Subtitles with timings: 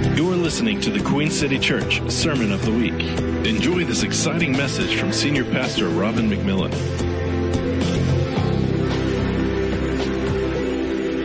[0.00, 2.98] You're listening to the Queen City Church Sermon of the Week.
[3.46, 6.70] Enjoy this exciting message from Senior Pastor Robin McMillan.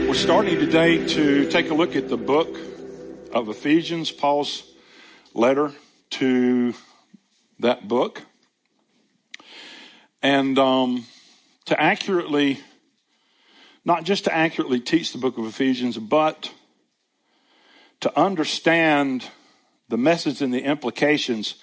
[0.07, 2.57] We're starting today to take a look at the book
[3.31, 4.69] of Ephesians, Paul's
[5.33, 5.71] letter
[6.11, 6.73] to
[7.59, 8.23] that book.
[10.21, 11.05] And um,
[11.65, 12.59] to accurately,
[13.85, 16.51] not just to accurately teach the book of Ephesians, but
[18.05, 19.31] to understand
[19.89, 21.55] the message and the implications,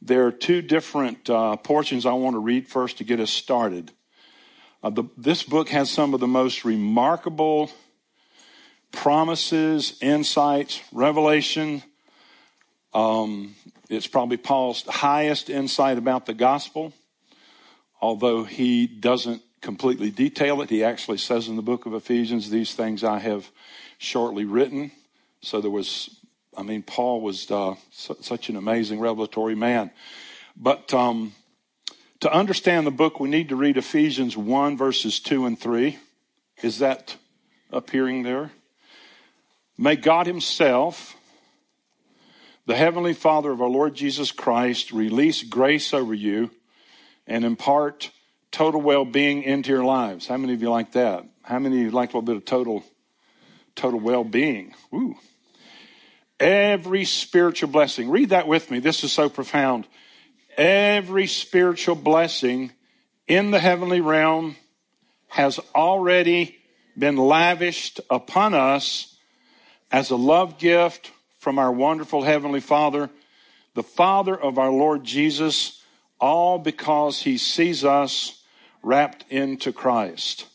[0.00, 3.90] there are two different uh, portions I want to read first to get us started.
[4.84, 7.72] Uh, the, this book has some of the most remarkable
[8.92, 11.82] promises, insights, revelation.
[12.94, 13.56] Um,
[13.88, 16.92] it's probably Paul's highest insight about the gospel,
[18.00, 20.70] although he doesn't completely detail it.
[20.70, 23.50] He actually says in the book of Ephesians, These things I have
[23.98, 24.92] shortly written.
[25.42, 26.10] So there was,
[26.56, 29.90] I mean, Paul was uh, su- such an amazing revelatory man.
[30.56, 31.32] But um,
[32.20, 35.98] to understand the book, we need to read Ephesians 1, verses 2 and 3.
[36.62, 37.16] Is that
[37.70, 38.52] appearing there?
[39.78, 41.16] May God Himself,
[42.66, 46.50] the Heavenly Father of our Lord Jesus Christ, release grace over you
[47.26, 48.10] and impart
[48.50, 50.26] total well being into your lives.
[50.26, 51.24] How many of you like that?
[51.42, 52.84] How many of you like a little bit of total,
[53.74, 54.74] total well being?
[54.92, 55.16] Ooh.
[56.40, 58.08] Every spiritual blessing.
[58.08, 58.78] Read that with me.
[58.80, 59.86] This is so profound.
[60.56, 62.72] Every spiritual blessing
[63.28, 64.56] in the heavenly realm
[65.28, 66.56] has already
[66.98, 69.16] been lavished upon us
[69.92, 73.10] as a love gift from our wonderful Heavenly Father,
[73.74, 75.82] the Father of our Lord Jesus,
[76.18, 78.42] all because He sees us
[78.82, 80.46] wrapped into Christ.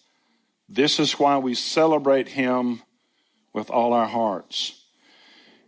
[0.67, 2.81] This is why we celebrate Him
[3.53, 4.81] with all our hearts.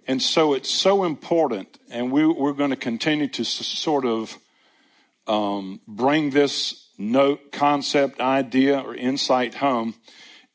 [0.08, 4.38] And so it's so important, and we, are going to continue to sort of
[5.28, 9.96] um, bring this note, concept, idea, or insight home,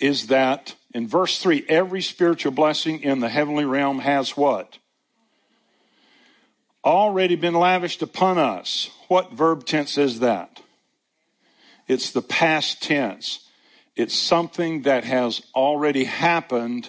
[0.01, 4.79] is that in verse 3, every spiritual blessing in the heavenly realm has what?
[6.83, 8.91] Already been lavished upon us.
[9.09, 10.63] What verb tense is that?
[11.87, 13.47] It's the past tense.
[13.97, 16.89] It's something that has already happened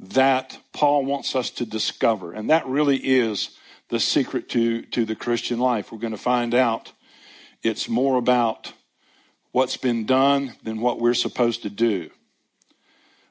[0.00, 2.32] that Paul wants us to discover.
[2.32, 3.56] And that really is
[3.90, 5.92] the secret to, to the Christian life.
[5.92, 6.92] We're going to find out
[7.62, 8.72] it's more about
[9.52, 12.10] what's been done than what we're supposed to do.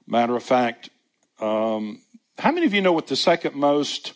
[0.06, 0.90] Matter of fact,
[1.40, 2.02] um,
[2.38, 4.13] how many of you know what the second most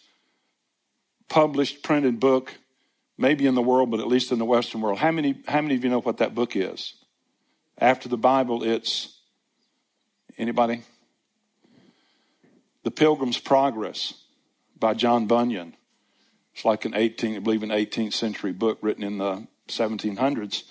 [1.29, 2.53] published printed book,
[3.17, 5.75] maybe in the world, but at least in the Western world, how many, how many
[5.75, 6.93] of you know what that book is?
[7.79, 9.17] After the Bible, it's
[10.37, 10.83] anybody?
[12.83, 14.13] The Pilgrim's Progress
[14.77, 15.75] by John Bunyan.
[16.53, 20.63] It's like an 18, I believe, an 18th century book written in the 1700s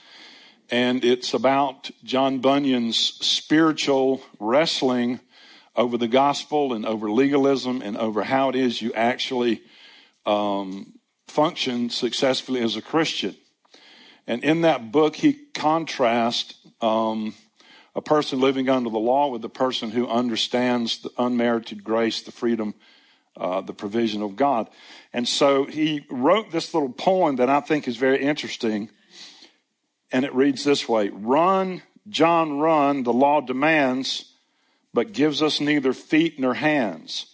[0.72, 5.20] and it's about John Bunyan's spiritual wrestling
[5.76, 9.62] over the gospel and over legalism and over how it is you actually
[10.24, 10.94] um,
[11.26, 13.36] function successfully as a Christian.
[14.26, 17.34] And in that book, he contrasts um,
[17.94, 22.32] a person living under the law with a person who understands the unmerited grace, the
[22.32, 22.74] freedom,
[23.36, 24.68] uh, the provision of God.
[25.12, 28.90] And so he wrote this little poem that I think is very interesting
[30.12, 34.32] and it reads this way Run, John, run, the law demands,
[34.94, 37.26] but gives us neither feet nor hands.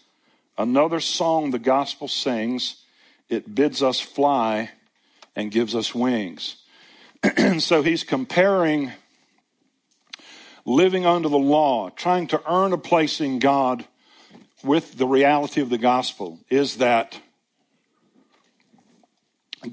[0.57, 2.83] Another song the gospel sings,
[3.29, 4.71] it bids us fly
[5.37, 6.57] and gives us wings.
[7.59, 8.93] so he's comparing
[10.69, 13.87] living under the law, trying to earn a place in God
[14.63, 17.19] with the reality of the gospel is that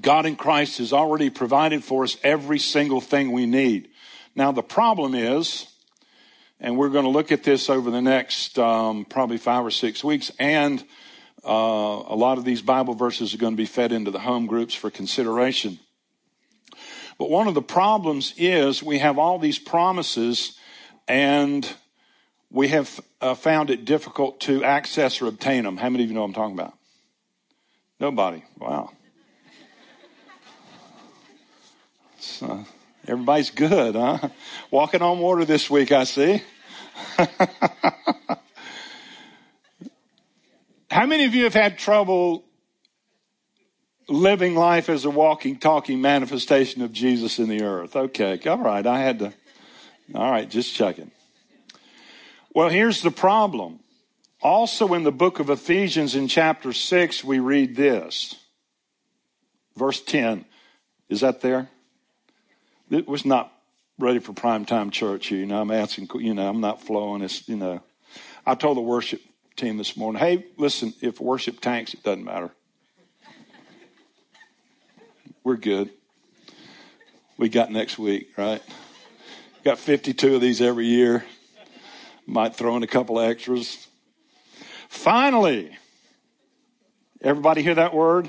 [0.00, 3.88] God in Christ has already provided for us every single thing we need.
[4.34, 5.66] Now, the problem is,
[6.60, 10.02] and we're going to look at this over the next um, probably five or six
[10.02, 10.82] weeks, and
[11.44, 14.46] uh, a lot of these Bible verses are going to be fed into the home
[14.46, 15.78] groups for consideration.
[17.18, 20.56] But one of the problems is we have all these promises,
[21.08, 21.68] and
[22.50, 25.76] we have uh, found it difficult to access or obtain them.
[25.76, 26.74] How many of you know I'm talking about?
[27.98, 28.42] Nobody.
[28.58, 28.90] Wow.
[32.42, 32.64] Uh,
[33.06, 34.28] everybody's good, huh?
[34.70, 36.42] Walking on water this week, I see.
[40.90, 42.44] How many of you have had trouble
[44.08, 47.94] living life as a walking, talking manifestation of Jesus in the earth?
[47.96, 49.34] Okay, all right, I had to.
[50.14, 51.10] All right, just checking.
[52.54, 53.80] Well, here's the problem
[54.42, 58.36] Also, in the book of Ephesians, in chapter 6, we read this.
[59.74, 60.44] Verse 10.
[61.08, 61.68] Is that there?
[62.90, 63.52] It was not
[63.98, 65.38] ready for prime time church here.
[65.38, 67.22] You know, I'm asking, you know, I'm not flowing.
[67.22, 67.80] It's, you know,
[68.44, 69.20] I told the worship
[69.56, 72.50] team this morning, hey, listen, if worship tanks, it doesn't matter.
[75.42, 75.90] We're good.
[77.38, 78.62] We got next week, right?
[79.66, 81.24] Got 52 of these every year.
[82.24, 83.88] Might throw in a couple extras.
[84.88, 85.76] Finally,
[87.20, 88.28] everybody hear that word?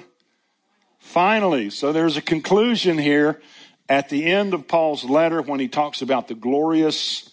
[0.97, 1.69] Finally.
[1.69, 3.39] So there's a conclusion here
[3.87, 7.29] at the end of Paul's letter when he talks about the glorious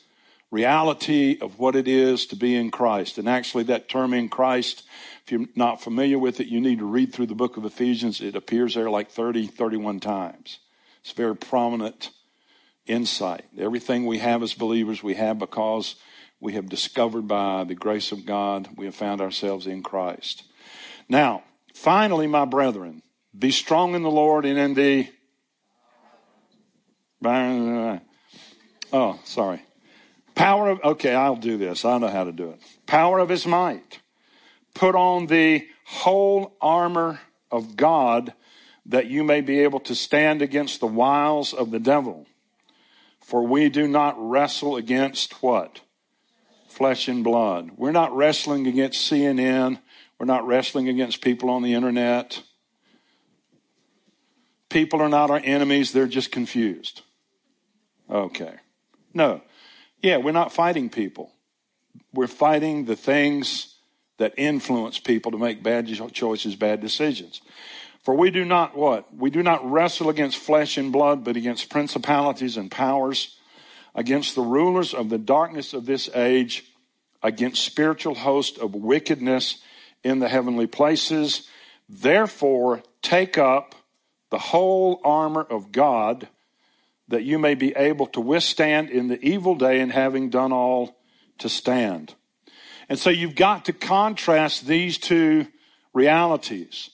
[0.51, 3.17] reality of what it is to be in Christ.
[3.17, 4.83] And actually, that term in Christ,
[5.25, 8.21] if you're not familiar with it, you need to read through the book of Ephesians.
[8.21, 10.59] It appears there like 30, 31 times.
[11.01, 12.11] It's very prominent
[12.87, 13.45] insight.
[13.59, 15.97] Everything we have as believers, we have because
[16.41, 20.45] we have discovered by the grace of God, we have found ourselves in Christ.
[21.09, 21.43] Now,
[21.75, 23.03] finally, my brethren,
[23.37, 25.09] be strong in the Lord and in the.
[28.93, 29.63] Oh, sorry.
[30.35, 31.85] Power of, okay, I'll do this.
[31.85, 32.61] I know how to do it.
[32.87, 34.01] Power of his might.
[34.75, 37.21] Put on the whole armor
[37.51, 38.35] of God
[38.87, 42.27] that you may be able to stand against the wiles of the devil.
[43.25, 45.81] For we do not wrestle against what?
[46.69, 47.71] Flesh and blood.
[47.75, 49.81] We're not wrestling against CNN.
[50.19, 52.43] We're not wrestling against people on the internet.
[54.69, 57.01] People are not our enemies, they're just confused.
[58.11, 58.57] Okay.
[59.15, 59.41] No.
[60.03, 61.33] Yeah, we're not fighting people.
[62.13, 63.77] We're fighting the things
[64.19, 67.41] that influence people to make bad choices, bad decisions.
[68.05, 69.13] For we do not what?
[69.17, 73.39] We do not wrestle against flesh and blood, but against principalities and powers,
[73.95, 76.65] against the rulers of the darkness of this age,
[77.23, 79.63] against spiritual hosts of wickedness
[80.03, 81.49] in the heavenly places.
[81.89, 83.75] Therefore, take up
[84.31, 86.29] the whole armor of God
[87.09, 90.99] that you may be able to withstand in the evil day and having done all
[91.39, 92.15] to stand.
[92.89, 95.47] And so you've got to contrast these two
[95.95, 96.91] realities.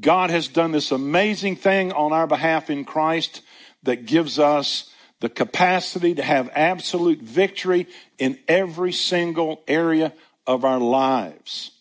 [0.00, 3.42] God has done this amazing thing on our behalf in Christ
[3.82, 4.90] that gives us
[5.20, 7.86] the capacity to have absolute victory
[8.18, 10.12] in every single area
[10.46, 11.72] of our lives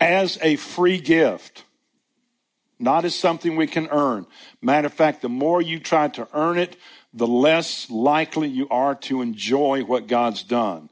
[0.00, 1.64] as a free gift,
[2.78, 4.26] not as something we can earn.
[4.60, 6.76] Matter of fact, the more you try to earn it,
[7.14, 10.90] the less likely you are to enjoy what God's done.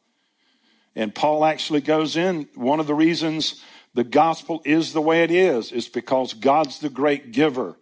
[0.95, 3.63] And Paul actually goes in, one of the reasons
[3.97, 7.77] the gospel is the way it is, is because God's the great giver.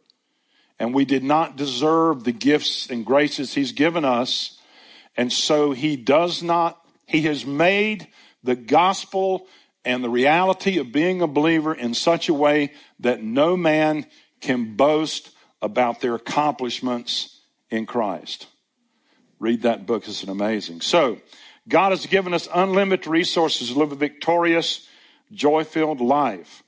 [0.78, 4.56] And we did not deserve the gifts and graces he's given us.
[5.16, 8.06] And so he does not, he has made
[8.44, 9.48] the gospel
[9.84, 12.70] and the reality of being a believer in such a way
[13.00, 14.06] that no man
[14.40, 17.40] can boast about their accomplishments
[17.70, 18.46] in Christ.
[19.40, 20.80] Read that book, it's an amazing.
[20.80, 21.18] So,
[21.66, 24.86] God has given us unlimited resources to live a victorious,
[25.32, 26.62] joy filled life.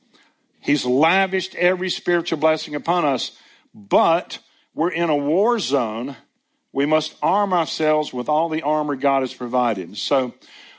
[0.61, 3.39] He's lavished every spiritual blessing upon us,
[3.73, 4.41] but
[4.75, 6.17] we're in a war zone.
[6.73, 9.97] We must arm ourselves with all the armor God has provided.
[9.97, 10.35] So,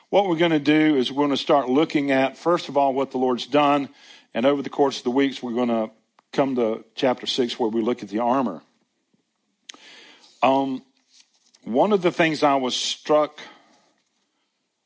[0.10, 2.94] what we're going to do is we're going to start looking at, first of all,
[2.94, 3.90] what the Lord's done.
[4.34, 5.90] And over the course of the weeks, we're going to
[6.32, 8.62] come to chapter 6 where we look at the armor.
[10.42, 10.84] Um,
[11.64, 13.40] one of the things I was struck,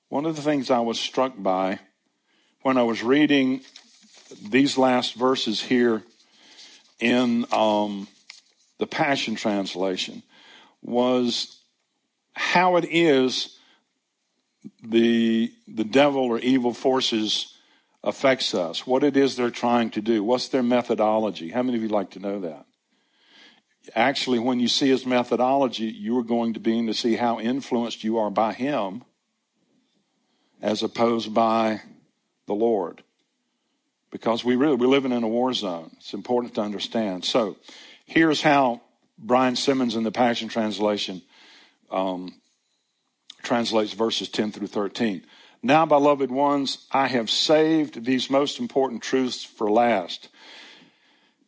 [0.10, 1.80] one of the things I was struck by
[2.62, 3.62] when I was reading
[4.42, 6.04] these last verses here
[7.00, 8.08] in um,
[8.78, 10.24] the Passion Translation
[10.82, 11.60] was
[12.34, 13.58] how it is
[14.84, 17.58] the the devil or evil forces
[18.04, 21.50] affects us, what it is they're trying to do, what's their methodology.
[21.50, 22.66] How many of you like to know that?
[23.96, 27.40] actually, when you see his methodology, you are going to be able to see how
[27.40, 29.04] influenced you are by him
[30.62, 31.82] as opposed by
[32.52, 33.02] the Lord.
[34.12, 35.92] Because we really, we're living in a war zone.
[35.98, 37.24] It's important to understand.
[37.24, 37.56] So
[38.06, 38.82] here's how
[39.18, 41.22] Brian Simmons in the Passion Translation
[41.90, 42.34] um,
[43.42, 45.24] translates verses 10 through 13.
[45.64, 50.28] Now, beloved ones, I have saved these most important truths for last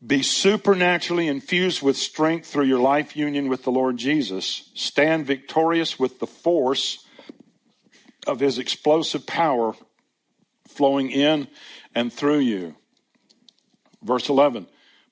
[0.05, 4.69] be supernaturally infused with strength through your life union with the Lord Jesus.
[4.73, 7.05] Stand victorious with the force
[8.27, 9.75] of his explosive power
[10.75, 11.47] flowing in
[11.95, 12.75] and through you.
[14.01, 14.67] Verse 11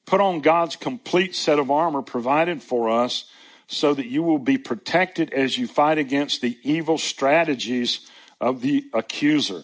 [0.06, 3.26] Put on God's complete set of armor provided for us
[3.68, 8.10] so that you will be protected as you fight against the evil strategies
[8.42, 9.64] of the accuser.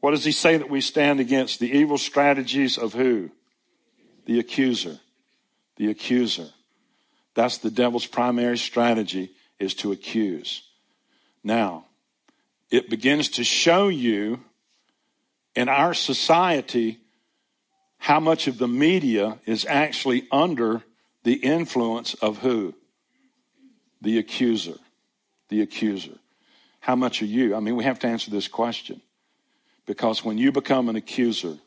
[0.00, 1.60] What does he say that we stand against?
[1.60, 3.30] The evil strategies of who?
[4.24, 4.98] The accuser.
[5.76, 6.48] The accuser.
[7.34, 10.62] That's the devil's primary strategy is to accuse.
[11.44, 11.85] Now,
[12.70, 14.40] it begins to show you
[15.54, 16.98] in our society
[17.98, 20.82] how much of the media is actually under
[21.22, 22.74] the influence of who?
[24.00, 24.76] The accuser.
[25.48, 26.18] The accuser.
[26.80, 27.56] How much are you?
[27.56, 29.00] I mean, we have to answer this question.
[29.86, 31.58] Because when you become an accuser,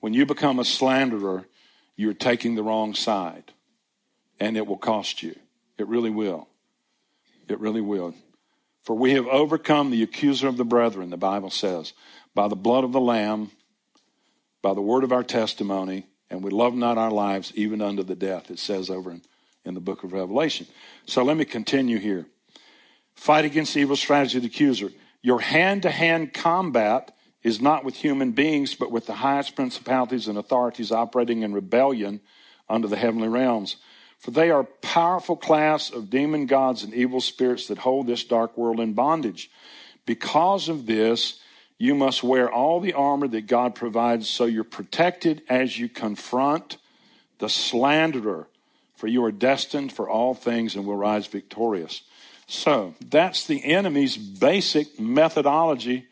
[0.00, 1.46] when you become a slanderer,
[1.96, 3.52] you're taking the wrong side.
[4.40, 5.34] And it will cost you.
[5.78, 6.48] It really will.
[7.48, 8.14] It really will.
[8.88, 11.92] For we have overcome the accuser of the brethren, the Bible says,
[12.34, 13.50] by the blood of the Lamb,
[14.62, 18.14] by the word of our testimony, and we love not our lives even unto the
[18.14, 19.20] death, it says over in,
[19.66, 20.66] in the book of Revelation.
[21.04, 22.28] So let me continue here.
[23.14, 24.90] Fight against the evil strategy of the accuser.
[25.20, 30.28] Your hand to hand combat is not with human beings, but with the highest principalities
[30.28, 32.22] and authorities operating in rebellion
[32.70, 33.76] under the heavenly realms.
[34.18, 38.24] For they are a powerful class of demon gods and evil spirits that hold this
[38.24, 39.50] dark world in bondage.
[40.06, 41.40] Because of this,
[41.78, 46.78] you must wear all the armor that God provides so you're protected as you confront
[47.38, 48.48] the slanderer,
[48.96, 52.02] for you are destined for all things and will rise victorious.
[52.48, 56.06] So that's the enemy's basic methodology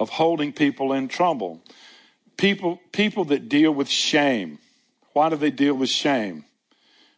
[0.00, 1.62] of holding people in trouble.
[2.36, 4.58] People, people that deal with shame.
[5.12, 6.44] Why do they deal with shame?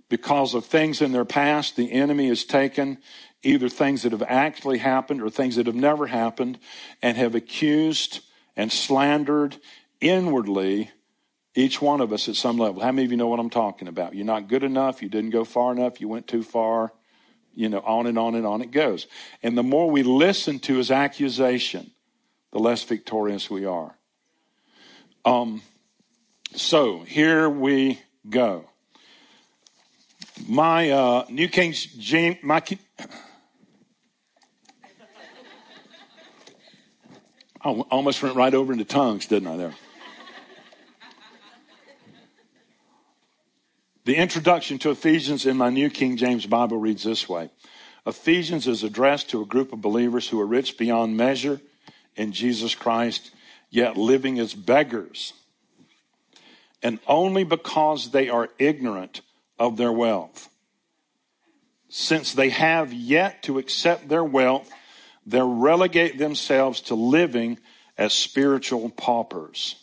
[0.09, 2.99] Because of things in their past, the enemy has taken
[3.43, 6.59] either things that have actually happened or things that have never happened
[7.03, 8.21] and have accused
[8.57, 9.57] and slandered
[10.01, 10.91] inwardly
[11.55, 12.83] each one of us at some level.
[12.83, 14.15] How many of you know what I'm talking about?
[14.15, 15.03] You're not good enough.
[15.03, 16.01] You didn't go far enough.
[16.01, 16.93] You went too far.
[17.55, 19.07] You know, on and on and on it goes.
[19.43, 21.91] And the more we listen to his accusation,
[22.53, 23.97] the less victorious we are.
[25.25, 25.63] Um,
[26.55, 28.69] so here we go.
[30.45, 32.62] My uh, New King James, my
[37.62, 39.57] I almost went right over into tongues, didn't I?
[39.57, 39.75] There.
[44.05, 47.50] The introduction to Ephesians in my New King James Bible reads this way
[48.07, 51.61] Ephesians is addressed to a group of believers who are rich beyond measure
[52.14, 53.33] in Jesus Christ,
[53.69, 55.33] yet living as beggars.
[56.83, 59.23] And only because they are ignorant
[59.59, 60.49] of their wealth.
[61.89, 64.71] Since they have yet to accept their wealth,
[65.25, 67.59] they relegate themselves to living
[67.97, 69.77] as spiritual paupers.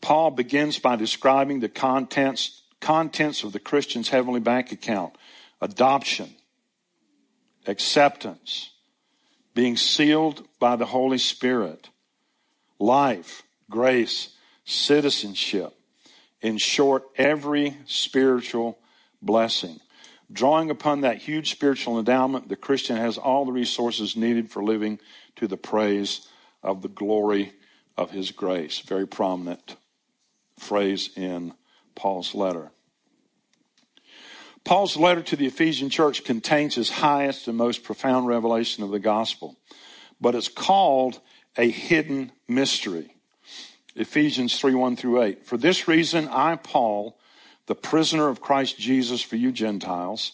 [0.00, 5.16] Paul begins by describing the contents, contents of the Christian's heavenly bank account
[5.60, 6.34] adoption,
[7.66, 8.70] acceptance,
[9.54, 11.88] being sealed by the Holy Spirit,
[12.78, 14.30] life, grace,
[14.64, 15.74] citizenship.
[16.44, 18.78] In short, every spiritual
[19.22, 19.80] blessing.
[20.30, 25.00] Drawing upon that huge spiritual endowment, the Christian has all the resources needed for living
[25.36, 26.28] to the praise
[26.62, 27.54] of the glory
[27.96, 28.80] of his grace.
[28.80, 29.76] Very prominent
[30.58, 31.54] phrase in
[31.94, 32.72] Paul's letter.
[34.64, 38.98] Paul's letter to the Ephesian church contains his highest and most profound revelation of the
[38.98, 39.56] gospel,
[40.20, 41.20] but it's called
[41.56, 43.13] a hidden mystery.
[43.94, 45.46] Ephesians 3 1 through 8.
[45.46, 47.18] For this reason, I, Paul,
[47.66, 50.32] the prisoner of Christ Jesus for you Gentiles,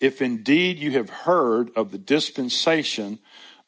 [0.00, 3.18] if indeed you have heard of the dispensation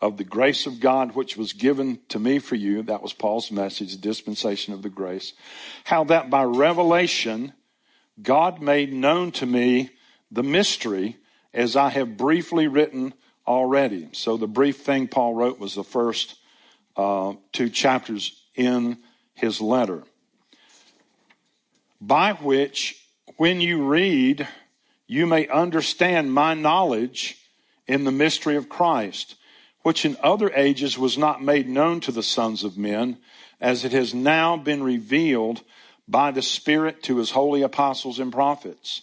[0.00, 3.50] of the grace of God which was given to me for you, that was Paul's
[3.50, 5.32] message, the dispensation of the grace,
[5.85, 7.52] how that by revelation
[8.23, 9.90] God made known to me
[10.30, 11.16] the mystery
[11.52, 13.14] as I have briefly written
[13.47, 14.09] already.
[14.12, 16.37] So the brief thing Paul wrote was the first
[16.97, 18.99] uh, two chapters in
[19.34, 20.04] his letter.
[22.00, 23.04] By which,
[23.37, 24.49] when you read,
[25.06, 27.38] you may understand my knowledge
[27.87, 29.34] in the mystery of Christ,
[29.82, 33.18] which in other ages was not made known to the sons of men,
[33.60, 35.62] as it has now been revealed
[36.06, 39.02] by the Spirit to his holy apostles and prophets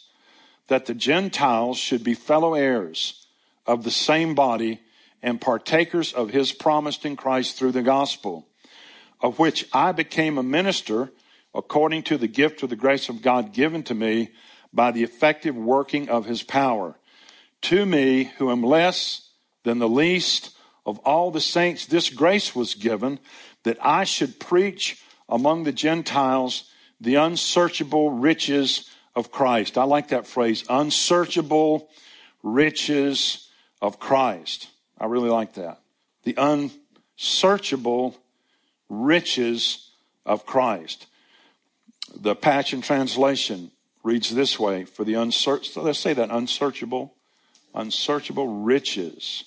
[0.67, 3.25] that the Gentiles should be fellow heirs
[3.65, 4.81] of the same body
[5.23, 8.47] and partakers of his promised in Christ through the gospel,
[9.21, 11.11] of which I became a minister
[11.53, 14.29] according to the gift of the grace of God given to me
[14.73, 16.95] by the effective working of his power.
[17.63, 19.29] To me, who am less
[19.63, 20.55] than the least
[20.85, 23.19] of all the saints, this grace was given
[23.63, 26.69] that I should preach among the Gentiles
[27.01, 29.77] the unsearchable riches of Christ.
[29.77, 31.89] I like that phrase, unsearchable
[32.43, 33.49] riches
[33.81, 34.69] of Christ.
[34.97, 35.81] I really like that.
[36.23, 38.15] The unsearchable
[38.89, 39.91] riches
[40.25, 41.07] of Christ.
[42.15, 43.71] The Passion Translation
[44.03, 47.13] reads this way for the unsearch, let's say that unsearchable,
[47.73, 49.43] unsearchable riches,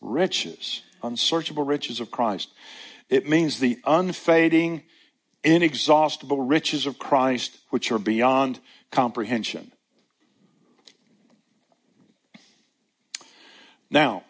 [0.00, 2.50] riches, unsearchable riches of Christ.
[3.08, 4.82] It means the unfading,
[5.44, 9.72] inexhaustible riches of Christ, which are beyond comprehension.
[13.90, 14.24] Now,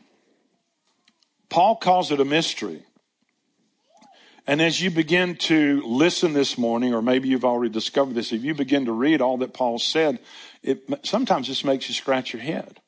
[1.48, 2.82] Paul calls it a mystery.
[4.48, 8.42] And as you begin to listen this morning, or maybe you've already discovered this, if
[8.42, 10.20] you begin to read all that Paul said,
[10.62, 12.80] it sometimes just makes you scratch your head.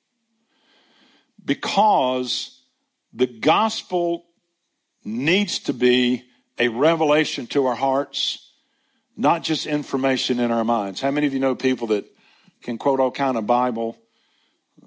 [1.44, 2.62] Because
[3.12, 4.24] the gospel
[5.04, 6.24] needs to be
[6.58, 8.54] a revelation to our hearts,
[9.14, 11.02] not just information in our minds.
[11.02, 12.06] How many of you know people that
[12.62, 13.98] can quote all kind of Bible,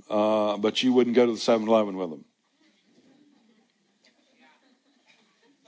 [0.09, 2.25] uh, but you wouldn't go to the 7-Eleven with them?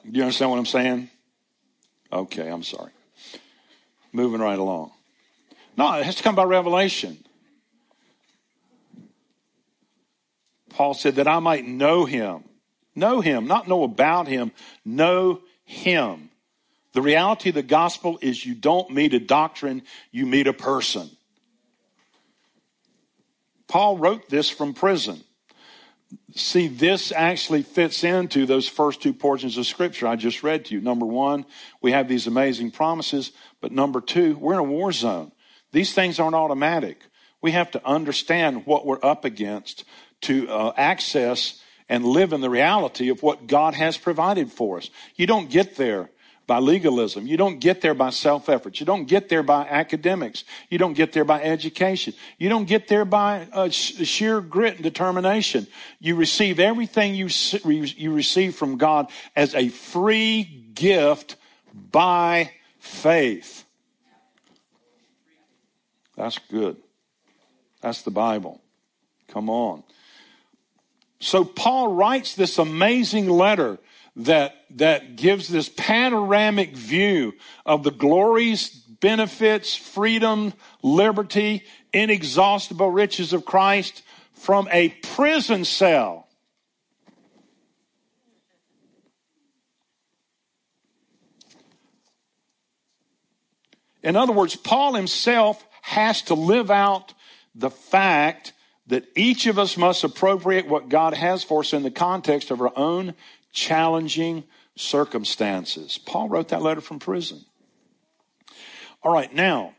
[0.10, 1.10] You understand what I'm saying?
[2.12, 2.92] Okay, I'm sorry.
[4.14, 4.92] Moving right along.
[5.78, 7.18] No, it has to come by revelation.
[10.70, 12.44] Paul said that I might know him.
[12.96, 14.52] Know him, not know about him,
[14.86, 16.30] know him.
[16.94, 19.82] The reality of the gospel is you don't meet a doctrine,
[20.12, 21.10] you meet a person.
[23.68, 25.22] Paul wrote this from prison
[26.36, 30.76] see, this actually fits into those first two portions of scripture I just read to
[30.76, 30.82] you.
[30.82, 31.46] Number one,
[31.82, 33.32] we have these amazing promises,
[33.62, 35.32] but number two, we're in a war zone.
[35.72, 37.02] These things aren't automatic.
[37.42, 39.84] We have to understand what we're up against
[40.22, 44.90] to uh, access and live in the reality of what God has provided for us.
[45.16, 46.10] You don't get there
[46.48, 47.26] by legalism.
[47.26, 48.80] You don't get there by self effort.
[48.80, 50.44] You don't get there by academics.
[50.70, 52.14] You don't get there by education.
[52.38, 55.68] You don't get there by uh, sheer grit and determination.
[56.00, 57.30] You receive everything you,
[57.64, 61.36] you receive from God as a free gift
[61.74, 63.66] by faith.
[66.16, 66.78] That's good.
[67.82, 68.62] That's the Bible.
[69.28, 69.84] Come on.
[71.20, 73.80] So Paul writes this amazing letter
[74.16, 77.34] that, that gives this panoramic view
[77.66, 86.28] of the glories, benefits, freedom, liberty, inexhaustible riches of Christ from a prison cell.
[94.02, 97.14] In other words, Paul himself has to live out
[97.56, 98.54] the fact
[98.88, 102.62] that each of us must appropriate what God has for us in the context of
[102.62, 103.16] our own
[103.56, 104.44] challenging
[104.76, 105.98] circumstances.
[105.98, 107.46] Paul wrote that letter from prison.
[109.02, 109.74] All right, now,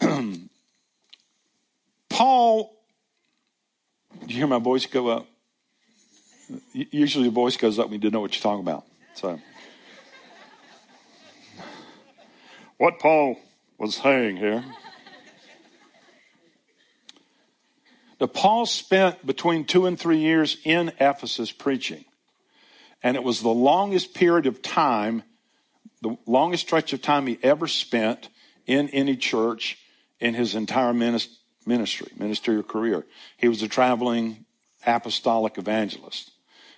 [2.08, 2.72] Paul,
[4.20, 5.26] do you hear my voice go up?
[6.72, 8.84] Usually the voice goes up when you didn't know what you're talking about.
[9.14, 9.40] So,
[12.76, 13.36] what Paul
[13.78, 14.64] was saying here.
[18.20, 22.04] Now, Paul spent between two and three years in Ephesus preaching
[23.02, 25.22] and it was the longest period of time,
[26.02, 28.28] the longest stretch of time he ever spent
[28.66, 29.78] in any church
[30.20, 33.06] in his entire ministry, ministerial career.
[33.36, 34.44] He was a traveling
[34.86, 36.32] apostolic evangelist.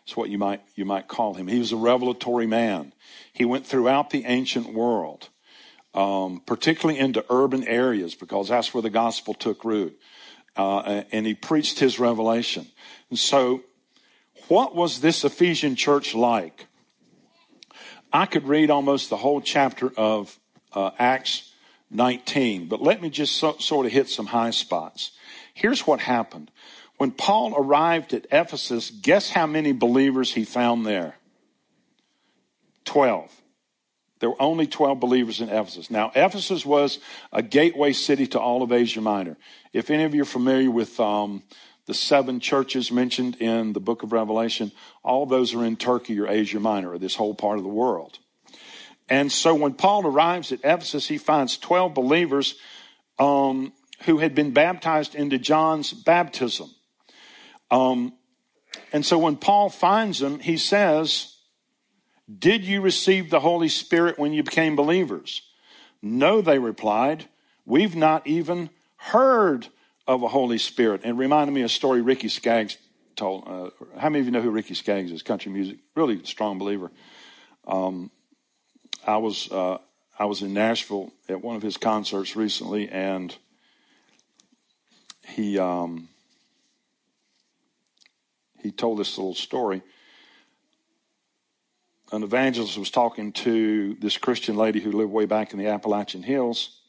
[0.05, 1.47] That's what you might, you might call him.
[1.47, 2.93] He was a revelatory man.
[3.33, 5.29] He went throughout the ancient world,
[5.95, 9.99] um, particularly into urban areas because that's where the gospel took root.
[10.57, 12.67] Uh, and he preached his revelation.
[13.11, 13.63] And so
[14.53, 16.67] what was this Ephesian church like?
[18.13, 20.39] I could read almost the whole chapter of
[20.75, 21.55] uh, Acts
[21.91, 25.13] 19, but let me just so, sort of hit some high spots.
[25.55, 26.51] Here's what happened.
[26.99, 31.17] When Paul arrived at Ephesus, guess how many believers he found there?
[32.85, 33.33] 12.
[34.21, 35.91] There were only 12 believers in Ephesus.
[35.91, 36.99] Now, Ephesus was
[37.33, 39.39] a gateway city to all of Asia Minor.
[39.73, 41.43] If any of you are familiar with um,
[41.87, 46.29] the seven churches mentioned in the book of Revelation, all those are in Turkey or
[46.29, 48.19] Asia Minor, or this whole part of the world.
[49.09, 52.55] And so when Paul arrives at Ephesus, he finds 12 believers
[53.19, 53.73] um,
[54.05, 56.71] who had been baptized into John's baptism.
[57.71, 58.15] Um,
[58.93, 61.37] and so when Paul finds them, he says,
[62.39, 65.43] Did you receive the Holy Spirit when you became believers?
[66.01, 67.29] No, they replied.
[67.65, 69.69] We've not even heard
[70.07, 71.03] of a Holy Spirit.
[71.05, 72.77] And it reminded me of a story Ricky Skaggs
[73.17, 73.45] told.
[73.47, 75.23] Uh, how many of you know who Ricky Skaggs is?
[75.23, 76.91] Country music, really strong believer.
[77.67, 78.11] Um,
[79.07, 79.79] I was uh,
[80.19, 83.35] I was in Nashville at one of his concerts recently, and
[85.27, 86.09] he um,
[88.61, 89.83] he told this little story
[92.13, 96.23] an evangelist was talking to this Christian lady who lived way back in the Appalachian
[96.23, 96.82] Hills,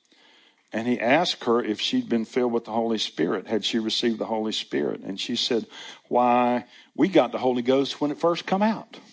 [0.73, 3.45] and he asked her if she'd been filled with the Holy Spirit.
[3.45, 5.01] Had she received the Holy Spirit?
[5.01, 5.67] And she said,
[6.07, 8.97] Why, we got the Holy Ghost when it first come out.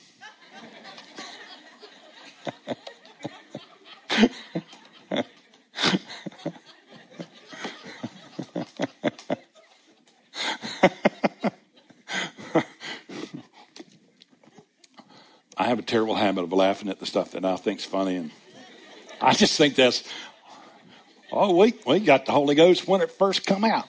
[15.59, 18.31] I have a terrible habit of laughing at the stuff that I think's funny, and
[19.21, 20.03] I just think that's
[21.33, 23.89] oh we we got the Holy Ghost when it first come out.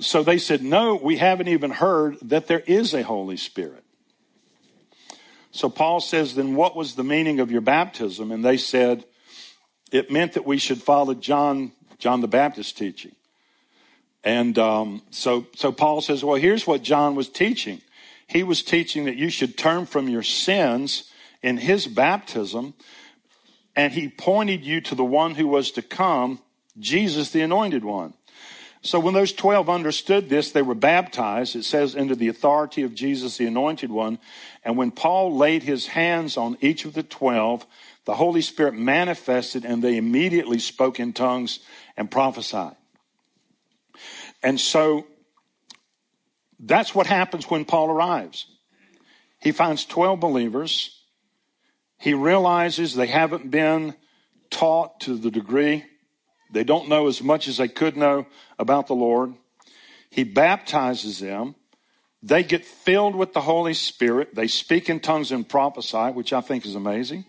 [0.00, 3.84] so they said, no, we haven't even heard that there is a Holy Spirit.
[5.52, 8.32] So Paul says, then what was the meaning of your baptism?
[8.32, 9.04] And they said,
[9.90, 13.14] it meant that we should follow John, John the Baptist teaching.
[14.24, 17.82] And um, so, so Paul says, well, here's what John was teaching.
[18.26, 21.10] He was teaching that you should turn from your sins
[21.42, 22.72] in his baptism,
[23.74, 26.40] and he pointed you to the one who was to come,
[26.78, 28.14] Jesus, the anointed one.
[28.84, 32.94] So when those 12 understood this, they were baptized, it says, into the authority of
[32.94, 34.18] Jesus, the anointed one.
[34.64, 37.64] And when Paul laid his hands on each of the 12,
[38.06, 41.60] the Holy Spirit manifested and they immediately spoke in tongues
[41.96, 42.74] and prophesied.
[44.42, 45.06] And so
[46.58, 48.46] that's what happens when Paul arrives.
[49.38, 51.01] He finds 12 believers.
[52.02, 53.94] He realizes they haven't been
[54.50, 55.84] taught to the degree
[56.52, 58.26] they don't know as much as they could know
[58.58, 59.34] about the Lord.
[60.10, 61.54] He baptizes them.
[62.22, 64.34] They get filled with the Holy Spirit.
[64.34, 67.24] They speak in tongues and prophesy, which I think is amazing.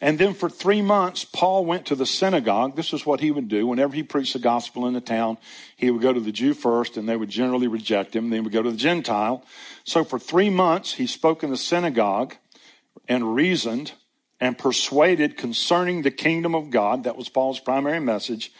[0.00, 2.74] And then for three months, Paul went to the synagogue.
[2.74, 3.66] This is what he would do.
[3.66, 5.36] Whenever he preached the gospel in the town,
[5.76, 8.30] he would go to the Jew first, and they would generally reject him.
[8.30, 9.44] Then he would go to the Gentile.
[9.84, 12.36] So for three months, he spoke in the synagogue
[13.08, 13.92] and reasoned
[14.40, 17.04] and persuaded concerning the kingdom of God.
[17.04, 18.52] That was Paul's primary message.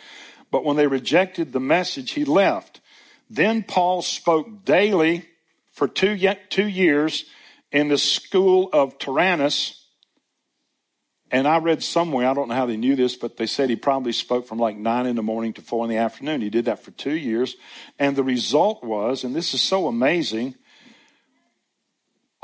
[0.50, 2.80] But when they rejected the message, he left.
[3.28, 5.26] Then Paul spoke daily
[5.72, 7.24] for two, yet two years
[7.72, 9.80] in the school of Tyrannus.
[11.30, 13.76] And I read somewhere, I don't know how they knew this, but they said he
[13.76, 16.42] probably spoke from like nine in the morning to four in the afternoon.
[16.42, 17.56] He did that for two years.
[17.98, 20.54] And the result was, and this is so amazing,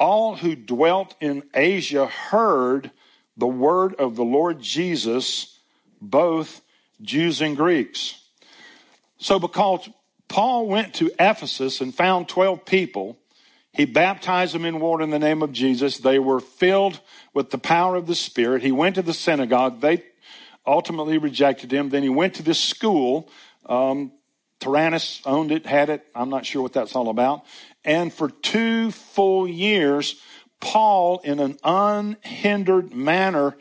[0.00, 2.90] all who dwelt in Asia heard
[3.36, 5.58] the word of the Lord Jesus,
[6.00, 6.62] both
[7.02, 8.20] Jews and Greeks.
[9.18, 9.88] So, because
[10.26, 13.18] Paul went to Ephesus and found 12 people,
[13.72, 15.98] he baptized them in water in the name of Jesus.
[15.98, 17.00] They were filled
[17.34, 18.62] with the power of the Spirit.
[18.62, 19.80] He went to the synagogue.
[19.80, 20.02] They
[20.66, 21.90] ultimately rejected him.
[21.90, 23.28] Then he went to this school.
[23.66, 24.12] Um,
[24.60, 26.06] Tyrannus owned it, had it.
[26.14, 27.44] I'm not sure what that's all about.
[27.84, 30.20] And for two full years,
[30.60, 33.56] Paul, in an unhindered manner,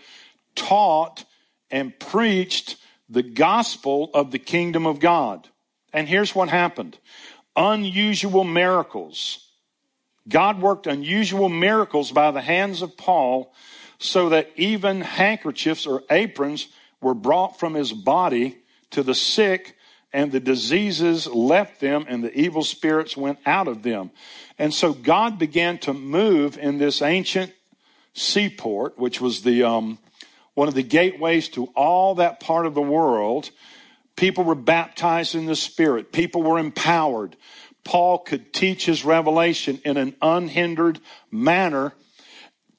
[0.55, 1.25] taught
[1.71, 2.75] and preached
[3.10, 5.47] the gospel of the kingdom of God.
[5.93, 6.97] And here's what happened
[7.55, 9.45] unusual miracles.
[10.27, 13.51] God worked unusual miracles by the hands of Paul
[13.97, 16.67] so that even handkerchiefs or aprons
[17.01, 18.60] were brought from his body
[18.91, 19.75] to the sick
[20.11, 24.11] and the diseases left them and the evil spirits went out of them.
[24.57, 27.53] And so God began to move in this ancient
[28.13, 29.99] seaport, which was the, um,
[30.53, 33.51] one of the gateways to all that part of the world.
[34.15, 36.11] People were baptized in the Spirit.
[36.11, 37.35] People were empowered.
[37.83, 40.99] Paul could teach his revelation in an unhindered
[41.31, 41.93] manner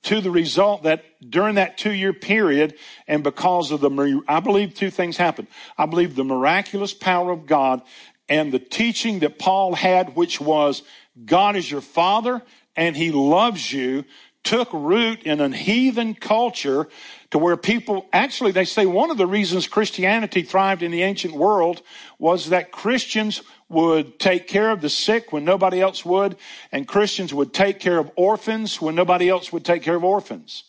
[0.02, 2.74] to the result that during that two year period,
[3.06, 5.48] and because of the, I believe two things happened.
[5.76, 7.82] I believe the miraculous power of God
[8.28, 10.82] and the teaching that Paul had, which was
[11.24, 12.42] God is your father
[12.76, 14.04] and he loves you,
[14.42, 16.88] took root in a heathen culture
[17.30, 21.34] to where people actually they say one of the reasons Christianity thrived in the ancient
[21.34, 21.82] world
[22.18, 26.36] was that Christians would take care of the sick when nobody else would,
[26.72, 30.64] and Christians would take care of orphans when nobody else would take care of orphans.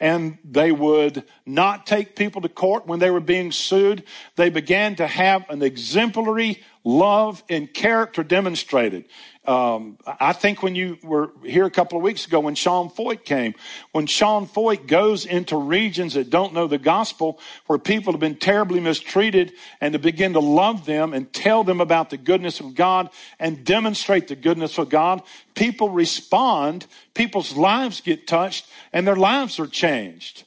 [0.00, 4.04] And they would not take people to court when they were being sued.
[4.36, 9.04] They began to have an exemplary love and character demonstrated.
[9.44, 13.24] Um, I think when you were here a couple of weeks ago, when Sean Feucht
[13.26, 13.54] came,
[13.92, 18.36] when Sean Feucht goes into regions that don't know the gospel, where people have been
[18.36, 22.74] terribly mistreated, and to begin to love them and tell them about the goodness of
[22.74, 25.22] God and demonstrate the goodness of God,
[25.54, 30.44] people respond, people's lives get touched, and their lives are changed.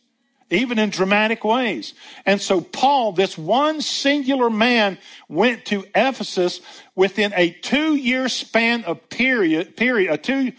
[0.52, 1.94] Even in dramatic ways.
[2.26, 6.62] And so Paul, this one singular man, went to Ephesus
[6.94, 10.52] within a two year span of period, period, a two,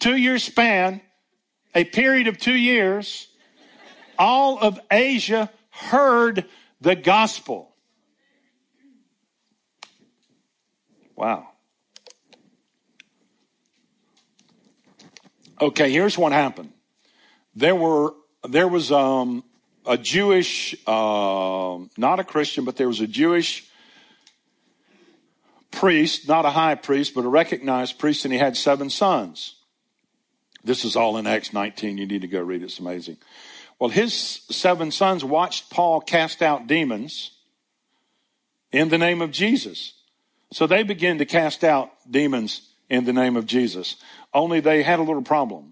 [0.00, 1.02] two year span,
[1.74, 3.28] a period of two years,
[4.18, 6.46] all of Asia heard
[6.80, 7.74] the gospel.
[11.14, 11.48] Wow.
[15.60, 16.72] Okay, here's what happened.
[17.54, 18.14] There were
[18.48, 19.44] there was um,
[19.86, 23.68] a Jewish, uh, not a Christian, but there was a Jewish
[25.70, 29.56] priest, not a high priest, but a recognized priest, and he had seven sons.
[30.64, 31.98] This is all in Acts 19.
[31.98, 32.66] You need to go read it.
[32.66, 33.16] It's amazing.
[33.78, 37.32] Well, his seven sons watched Paul cast out demons
[38.70, 39.94] in the name of Jesus.
[40.52, 43.96] So they began to cast out demons in the name of Jesus.
[44.32, 45.71] Only they had a little problem.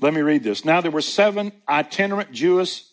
[0.00, 0.64] Let me read this.
[0.64, 2.84] Now there were seven itinerant Jewish,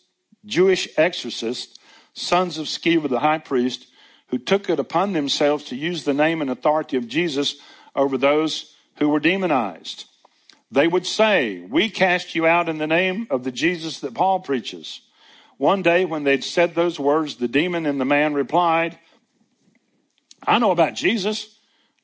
[0.44, 1.78] Jewish exorcists,
[2.14, 3.86] sons of Sceva the high priest,
[4.28, 7.56] who took it upon themselves to use the name and authority of Jesus
[7.94, 10.06] over those who were demonized.
[10.70, 14.40] They would say, We cast you out in the name of the Jesus that Paul
[14.40, 15.00] preaches.
[15.58, 18.98] One day, when they'd said those words, the demon in the man replied,
[20.46, 21.58] I know about Jesus.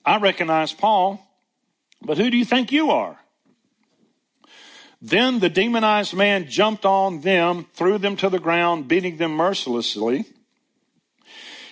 [0.04, 1.20] I recognize Paul.
[2.00, 3.18] But who do you think you are?
[5.04, 10.26] Then the demonized man jumped on them, threw them to the ground, beating them mercilessly.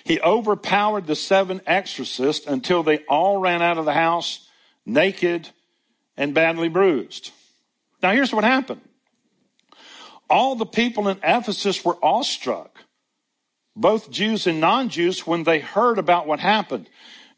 [0.03, 4.49] He overpowered the seven exorcists until they all ran out of the house
[4.85, 5.47] naked
[6.17, 7.31] and badly bruised.
[8.03, 8.81] Now, here's what happened
[10.29, 12.83] all the people in Ephesus were awestruck,
[13.77, 16.89] both Jews and non Jews, when they heard about what happened.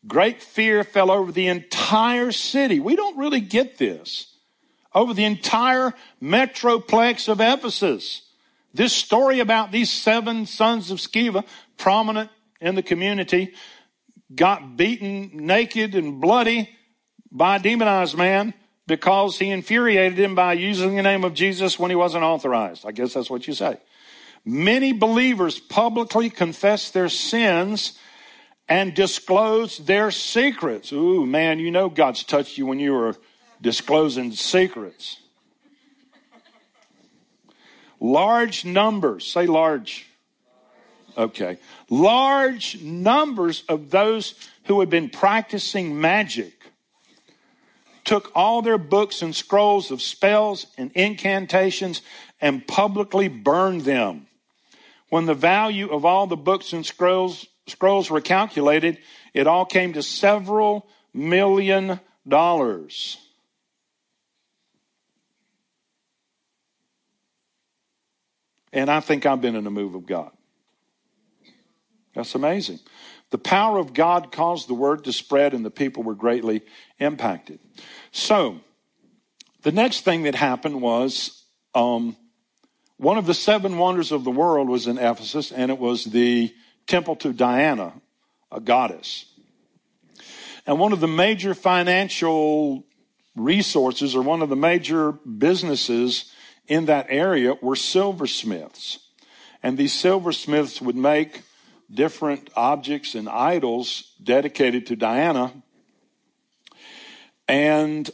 [0.08, 2.80] Great fear fell over the entire city.
[2.80, 4.33] We don't really get this.
[4.94, 8.22] Over the entire metroplex of Ephesus.
[8.74, 11.46] This story about these seven sons of Sceva,
[11.78, 12.30] prominent
[12.60, 13.54] in the community,
[14.34, 16.70] got beaten naked and bloody
[17.32, 18.54] by a demonized man
[18.88, 22.86] because he infuriated him by using the name of Jesus when he wasn't authorized.
[22.86, 23.78] I guess that's what you say.
[24.46, 27.98] Many believers publicly confess their sins
[28.68, 30.92] and disclose their secrets.
[30.92, 33.16] Ooh, man, you know God's touched you when you were
[33.64, 35.18] disclosing secrets.
[38.00, 40.06] Large numbers, say large.
[41.18, 41.58] Okay.
[41.90, 46.54] Large numbers of those who had been practicing magic
[48.04, 52.02] took all their books and scrolls of spells and incantations
[52.42, 54.28] and publicly burned them.
[55.10, 58.98] When the value of all the books and scrolls scrolls were calculated,
[59.34, 63.23] it all came to several million dollars.
[68.74, 70.32] And I think I've been in a move of God.
[72.16, 72.80] That's amazing.
[73.30, 76.64] The power of God caused the word to spread, and the people were greatly
[77.00, 77.60] impacted.
[78.12, 78.60] So,
[79.62, 82.18] the next thing that happened was um,
[82.98, 86.54] one of the seven wonders of the world was in Ephesus, and it was the
[86.88, 87.94] temple to Diana,
[88.52, 89.26] a goddess.
[90.66, 92.86] And one of the major financial
[93.36, 96.33] resources or one of the major businesses
[96.68, 99.00] in that area were silversmiths.
[99.62, 101.42] And these silversmiths would make
[101.92, 105.54] different objects and idols dedicated to Diana.
[107.48, 108.10] And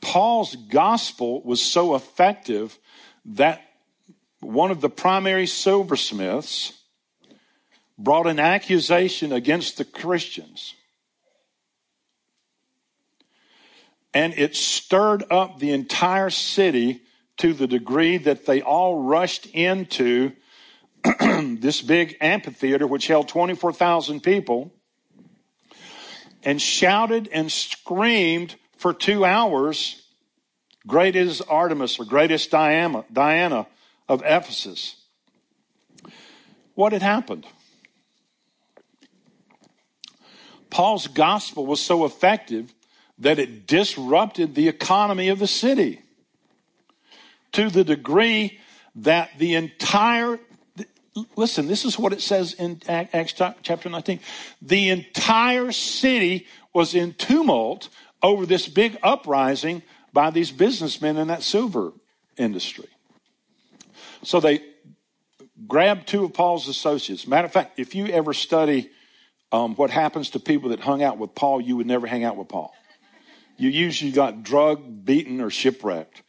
[0.00, 2.78] Paul's gospel was so effective
[3.24, 3.62] that
[4.40, 6.72] one of the primary silversmiths
[7.98, 10.74] brought an accusation against the Christians.
[14.14, 17.02] And it stirred up the entire city
[17.38, 20.32] to the degree that they all rushed into
[21.20, 24.72] this big amphitheater, which held 24,000 people,
[26.42, 30.02] and shouted and screamed for two hours,
[30.86, 33.66] Great is Artemis, or greatest Diana, Diana
[34.08, 34.96] of Ephesus.
[36.74, 37.46] What had happened?
[40.70, 42.72] Paul's gospel was so effective
[43.18, 46.02] that it disrupted the economy of the city
[47.52, 48.58] to the degree
[48.96, 50.38] that the entire
[51.36, 53.32] listen this is what it says in acts
[53.62, 54.20] chapter 19
[54.62, 57.88] the entire city was in tumult
[58.22, 59.82] over this big uprising
[60.12, 61.92] by these businessmen in that silver
[62.36, 62.88] industry
[64.22, 64.62] so they
[65.66, 68.88] grabbed two of paul's associates matter of fact if you ever study
[69.52, 72.36] um, what happens to people that hung out with Paul, you would never hang out
[72.36, 72.74] with Paul.
[73.56, 76.22] You usually got drugged, beaten, or shipwrecked.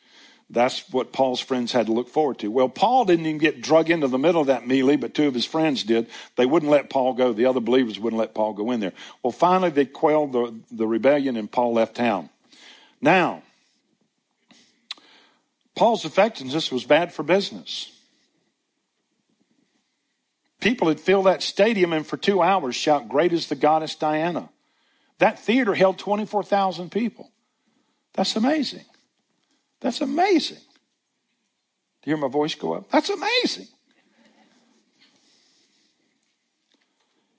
[0.52, 2.50] That's what Paul's friends had to look forward to.
[2.50, 5.36] Well, Paul didn't even get drug into the middle of that melee, but two of
[5.36, 6.08] his friends did.
[6.38, 7.34] They wouldn't let Paul go.
[7.34, 8.94] The other believers wouldn't let Paul go in there.
[9.22, 12.30] Well, finally, they quelled the, the rebellion and Paul left town.
[13.00, 13.44] Now,
[15.76, 17.92] Paul's effectiveness was bad for business.
[20.60, 24.50] People had filled that stadium and for two hours shout, Great is the goddess Diana.
[25.20, 27.32] That theater held 24,000 people.
[28.14, 28.86] That's amazing.
[29.82, 30.58] That's amazing.
[32.02, 32.90] Do you hear my voice go up?
[32.92, 33.68] That's amazing.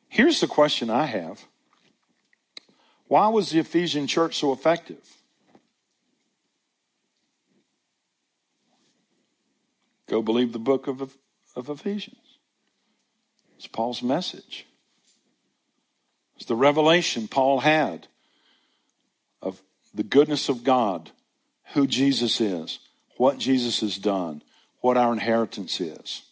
[0.09, 1.45] Here's the question I have
[3.09, 5.17] Why was the Ephesian church so effective?
[10.09, 11.17] Go believe the book of,
[11.55, 12.39] of Ephesians.
[13.57, 14.67] It's Paul's message.
[16.35, 18.09] It's the revelation Paul had
[19.41, 19.63] of
[19.95, 21.13] the goodness of God
[21.73, 22.79] who Jesus is,
[23.17, 24.43] what Jesus has done,
[24.81, 26.23] what our inheritance is.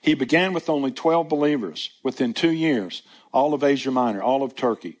[0.00, 1.90] He began with only 12 believers.
[2.02, 4.98] Within two years, all of Asia Minor, all of Turkey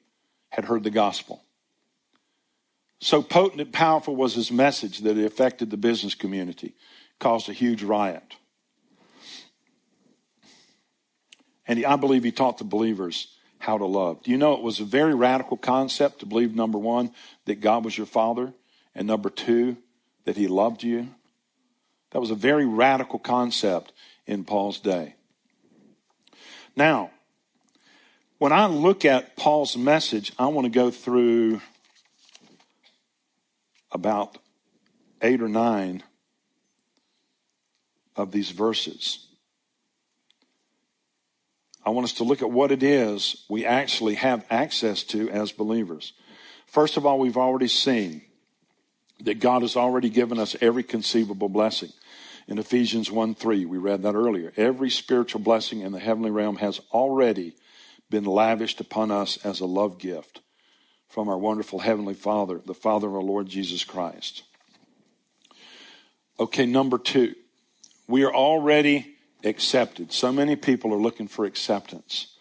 [0.50, 1.42] had heard the gospel.
[3.00, 6.74] So potent and powerful was his message that it affected the business community,
[7.18, 8.36] caused a huge riot.
[11.66, 13.26] And he, I believe he taught the believers
[13.58, 14.22] how to love.
[14.22, 17.12] Do you know it was a very radical concept to believe, number one,
[17.46, 18.52] that God was your father,
[18.94, 19.76] and number two,
[20.24, 21.08] that he loved you.
[22.10, 23.92] That was a very radical concept
[24.26, 25.14] in Paul's day.
[26.76, 27.10] Now,
[28.38, 31.60] when I look at Paul's message, I want to go through
[33.92, 34.38] about
[35.20, 36.02] eight or nine
[38.16, 39.26] of these verses.
[41.84, 45.52] I want us to look at what it is we actually have access to as
[45.52, 46.12] believers.
[46.66, 48.22] First of all, we've already seen
[49.22, 51.90] that God has already given us every conceivable blessing.
[52.48, 54.52] In Ephesians 1 3, we read that earlier.
[54.56, 57.54] Every spiritual blessing in the heavenly realm has already
[58.10, 60.40] been lavished upon us as a love gift
[61.08, 64.42] from our wonderful Heavenly Father, the Father of our Lord Jesus Christ.
[66.40, 67.34] Okay, number two,
[68.08, 70.12] we are already accepted.
[70.12, 72.34] So many people are looking for acceptance.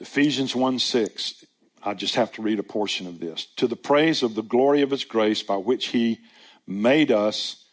[0.00, 1.44] Ephesians 1 6,
[1.82, 3.46] I just have to read a portion of this.
[3.56, 6.20] To the praise of the glory of his grace by which he
[6.66, 7.64] made us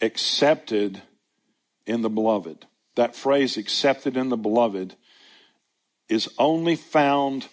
[0.00, 1.02] accepted
[1.86, 2.66] in the beloved.
[2.96, 4.94] That phrase, accepted in the beloved,
[6.08, 7.48] is only found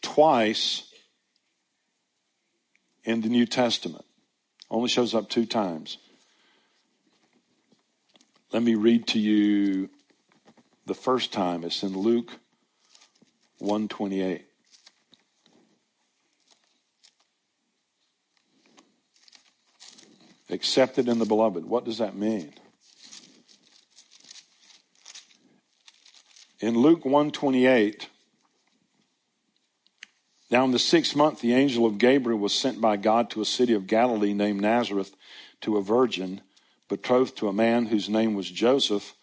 [0.00, 0.92] twice
[3.04, 4.04] in the New Testament.
[4.70, 5.98] Only shows up two times.
[8.52, 9.88] Let me read to you
[10.86, 11.64] the first time.
[11.64, 12.32] It's in Luke
[13.58, 14.44] 128.
[20.52, 21.64] Accepted in the beloved.
[21.64, 22.52] What does that mean?
[26.60, 28.08] In Luke 128,
[30.50, 33.44] now in the sixth month, the angel of Gabriel was sent by God to a
[33.44, 35.16] city of Galilee named Nazareth
[35.62, 36.42] to a virgin
[36.88, 39.14] betrothed to a man whose name was Joseph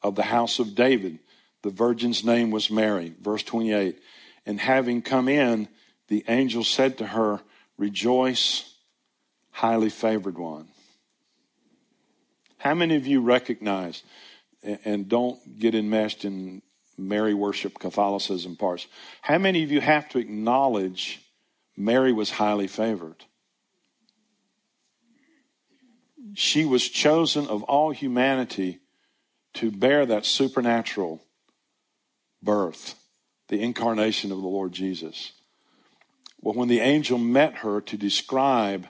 [0.00, 1.18] of the house of David.
[1.62, 3.14] The virgin's name was Mary.
[3.20, 3.98] Verse 28.
[4.46, 5.66] And having come in,
[6.06, 7.40] the angel said to her,
[7.76, 8.74] Rejoice,
[9.50, 10.68] highly favored one.
[12.66, 14.02] How many of you recognize
[14.84, 16.62] and don't get enmeshed in
[16.98, 18.88] Mary worship Catholicism parts?
[19.22, 21.20] How many of you have to acknowledge
[21.76, 23.24] Mary was highly favored?
[26.34, 28.80] She was chosen of all humanity
[29.54, 31.22] to bear that supernatural
[32.42, 32.96] birth,
[33.46, 35.34] the incarnation of the Lord Jesus.
[36.40, 38.88] Well, when the angel met her to describe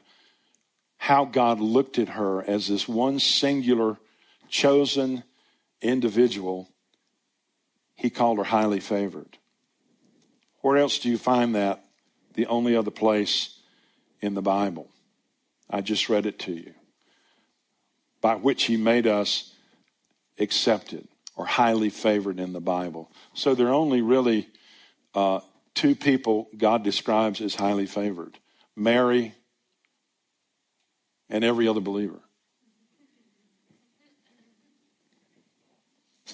[1.07, 3.97] how God looked at her as this one singular,
[4.49, 5.23] chosen
[5.81, 6.69] individual,
[7.95, 9.39] he called her highly favored.
[10.63, 11.85] Where else do you find that?
[12.35, 13.57] The only other place
[14.21, 14.89] in the Bible.
[15.71, 16.75] I just read it to you.
[18.21, 19.55] By which he made us
[20.41, 23.13] accepted or highly favored in the Bible.
[23.33, 24.49] So there are only really
[25.15, 25.39] uh,
[25.73, 28.41] two people God describes as highly favored
[28.75, 29.37] Mary
[31.29, 32.21] and every other believer.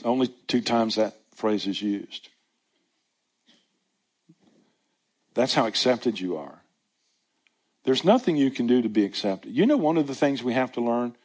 [0.05, 2.29] Only two times that phrase is used.
[5.35, 6.63] That's how accepted you are.
[7.85, 9.53] There's nothing you can do to be accepted.
[9.53, 11.17] You know, one of the things we have to learn?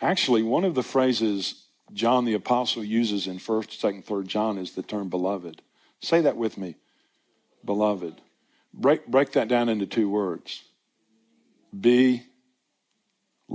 [0.00, 4.72] Actually, one of the phrases John the Apostle uses in 1st, 2nd, 3rd John is
[4.72, 5.62] the term beloved.
[6.00, 6.76] Say that with me.
[7.64, 8.20] Beloved.
[8.72, 10.62] Break, break that down into two words.
[11.78, 12.22] Be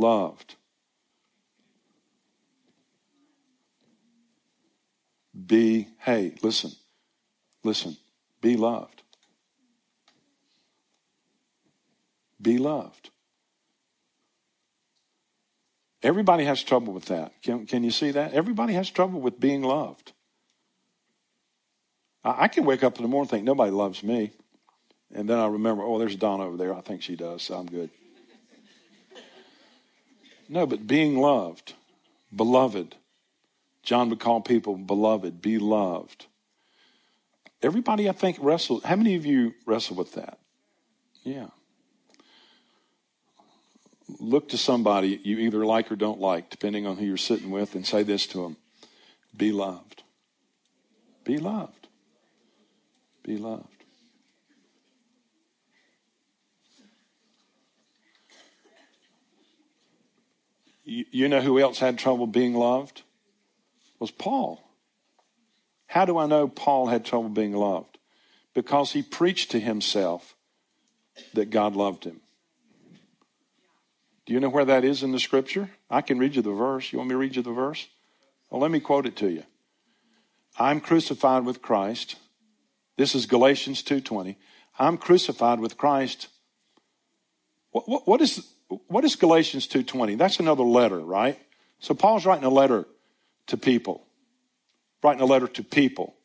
[0.05, 0.55] loved.
[5.47, 6.71] Be, hey, listen,
[7.63, 7.97] listen,
[8.41, 9.01] be loved.
[12.41, 13.09] Be loved.
[16.03, 17.33] Everybody has trouble with that.
[17.41, 18.33] Can, can you see that?
[18.33, 20.13] Everybody has trouble with being loved.
[22.23, 24.31] I, I can wake up in the morning and think, nobody loves me.
[25.13, 26.75] And then I remember, oh, there's Donna over there.
[26.75, 27.89] I think she does, so I'm good.
[30.47, 31.73] No, but being loved,
[32.35, 32.95] beloved.
[33.83, 36.25] John would call people beloved, be loved.
[37.61, 38.81] Everybody, I think, wrestle.
[38.83, 40.39] How many of you wrestle with that?
[41.23, 41.47] Yeah
[44.19, 47.75] look to somebody you either like or don't like, depending on who you're sitting with,
[47.75, 48.57] and say this to them
[49.35, 50.03] Be loved.
[51.23, 51.87] Be loved.
[53.23, 53.74] Be loved.
[60.85, 63.01] You, know who else had trouble being loved?
[63.99, 64.61] Was Paul.
[65.87, 67.97] How do I know Paul had trouble being loved?
[68.53, 70.35] Because he preached to himself
[71.33, 72.21] that God loved him.
[74.25, 75.71] Do you know where that is in the scripture?
[75.89, 76.91] I can read you the verse.
[76.91, 77.87] You want me to read you the verse?
[78.49, 79.43] Well, let me quote it to you.
[80.57, 82.15] I'm crucified with Christ.
[82.97, 84.35] This is Galatians 2:20.
[84.79, 86.27] I'm crucified with Christ.
[87.71, 88.54] What, what, what is
[88.87, 90.15] what is Galatians 2:20?
[90.15, 91.39] That's another letter, right?
[91.79, 92.87] So Paul's writing a letter
[93.47, 94.05] to people.
[95.03, 96.15] Writing a letter to people.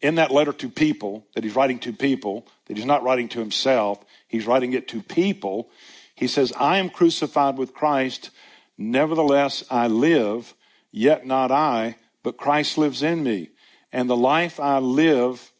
[0.00, 3.40] In that letter to people that he's writing to people, that he's not writing to
[3.40, 5.68] himself, he's writing it to people.
[6.14, 8.30] He says, I am crucified with Christ.
[8.78, 10.54] Nevertheless, I live,
[10.90, 13.50] yet not I, but Christ lives in me.
[13.92, 15.52] And the life I live,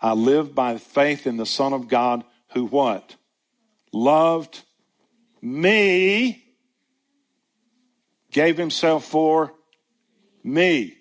[0.00, 3.16] I live by faith in the Son of God who what?
[3.92, 4.62] Loved
[5.42, 6.44] me,
[8.30, 9.52] gave himself for
[10.42, 10.94] me.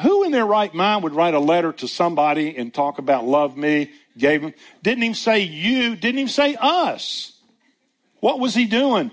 [0.00, 3.56] Who in their right mind would write a letter to somebody and talk about love
[3.56, 4.54] me, gave him?
[4.82, 7.32] Didn't even say you, didn't even say us.
[8.20, 9.10] What was he doing?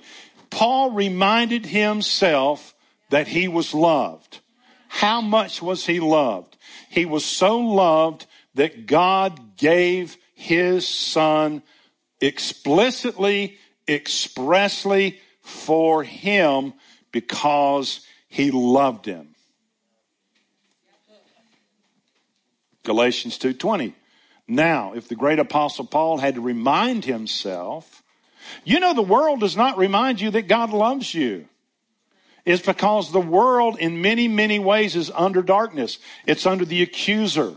[0.49, 2.75] Paul reminded himself
[3.09, 4.39] that he was loved.
[4.87, 6.55] How much was he loved?
[6.89, 11.63] He was so loved that God gave his son
[12.21, 13.57] explicitly,
[13.87, 16.73] expressly for him
[17.11, 19.35] because he loved him.
[22.83, 23.93] Galatians 2:20.
[24.47, 28.03] Now, if the great apostle Paul had to remind himself
[28.63, 31.47] you know, the world does not remind you that God loves you.
[32.45, 35.97] It's because the world, in many, many ways, is under darkness.
[36.27, 37.55] It's under the accuser.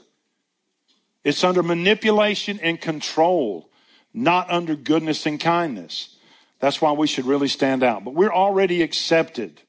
[1.24, 3.68] It's under manipulation and control,
[4.14, 6.16] not under goodness and kindness.
[6.60, 8.04] That's why we should really stand out.
[8.04, 9.62] But we're already accepted.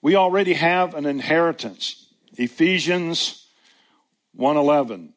[0.00, 2.12] We already have an inheritance.
[2.36, 3.46] Ephesians
[4.34, 5.14] 111.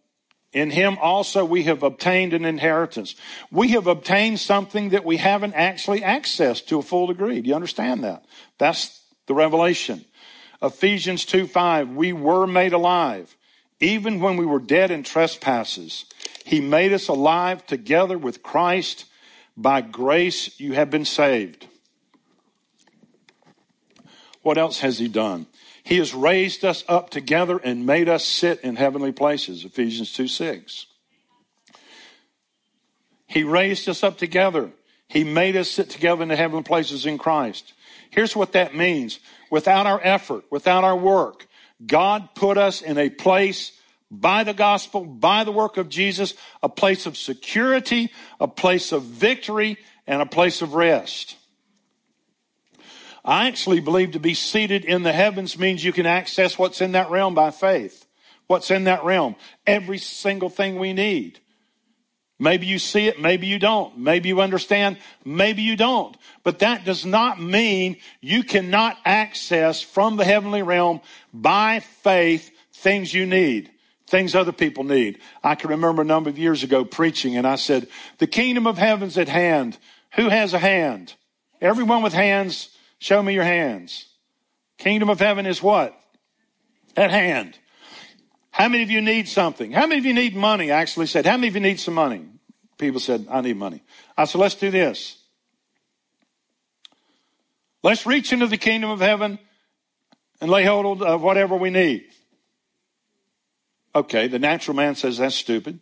[0.53, 3.15] In him also we have obtained an inheritance.
[3.51, 7.41] We have obtained something that we haven't actually accessed to a full degree.
[7.41, 8.25] Do you understand that?
[8.57, 10.05] That's the revelation.
[10.61, 13.35] Ephesians 2 5, we were made alive.
[13.81, 16.05] Even when we were dead in trespasses,
[16.45, 19.05] he made us alive together with Christ.
[19.57, 21.67] By grace you have been saved.
[24.41, 25.47] What else has he done?
[25.83, 30.27] He has raised us up together and made us sit in heavenly places, Ephesians 2
[30.27, 30.87] 6.
[33.27, 34.71] He raised us up together.
[35.07, 37.73] He made us sit together in the heavenly places in Christ.
[38.09, 39.19] Here's what that means.
[39.51, 41.47] Without our effort, without our work,
[41.85, 43.73] God put us in a place
[44.11, 49.03] by the gospel, by the work of Jesus, a place of security, a place of
[49.03, 49.77] victory,
[50.07, 51.35] and a place of rest.
[53.23, 56.91] I actually believe to be seated in the heavens means you can access what's in
[56.91, 58.05] that realm by faith.
[58.47, 59.35] What's in that realm?
[59.65, 61.39] Every single thing we need.
[62.37, 63.97] Maybe you see it, maybe you don't.
[63.97, 66.15] Maybe you understand, maybe you don't.
[66.43, 71.01] But that does not mean you cannot access from the heavenly realm
[71.33, 73.71] by faith things you need,
[74.07, 75.19] things other people need.
[75.43, 77.87] I can remember a number of years ago preaching and I said,
[78.19, 79.77] the kingdom of heaven's at hand.
[80.15, 81.13] Who has a hand?
[81.61, 84.07] Everyone with hands Show me your hands.
[84.77, 85.95] Kingdom of heaven is what?
[86.95, 87.57] At hand.
[88.51, 89.71] How many of you need something?
[89.71, 90.71] How many of you need money?
[90.71, 92.25] I actually said, how many of you need some money?
[92.77, 93.83] People said, I need money.
[94.17, 95.21] I said, let's do this.
[97.83, 99.39] Let's reach into the kingdom of heaven
[100.41, 102.05] and lay hold of whatever we need.
[103.95, 105.79] Okay, the natural man says that's stupid.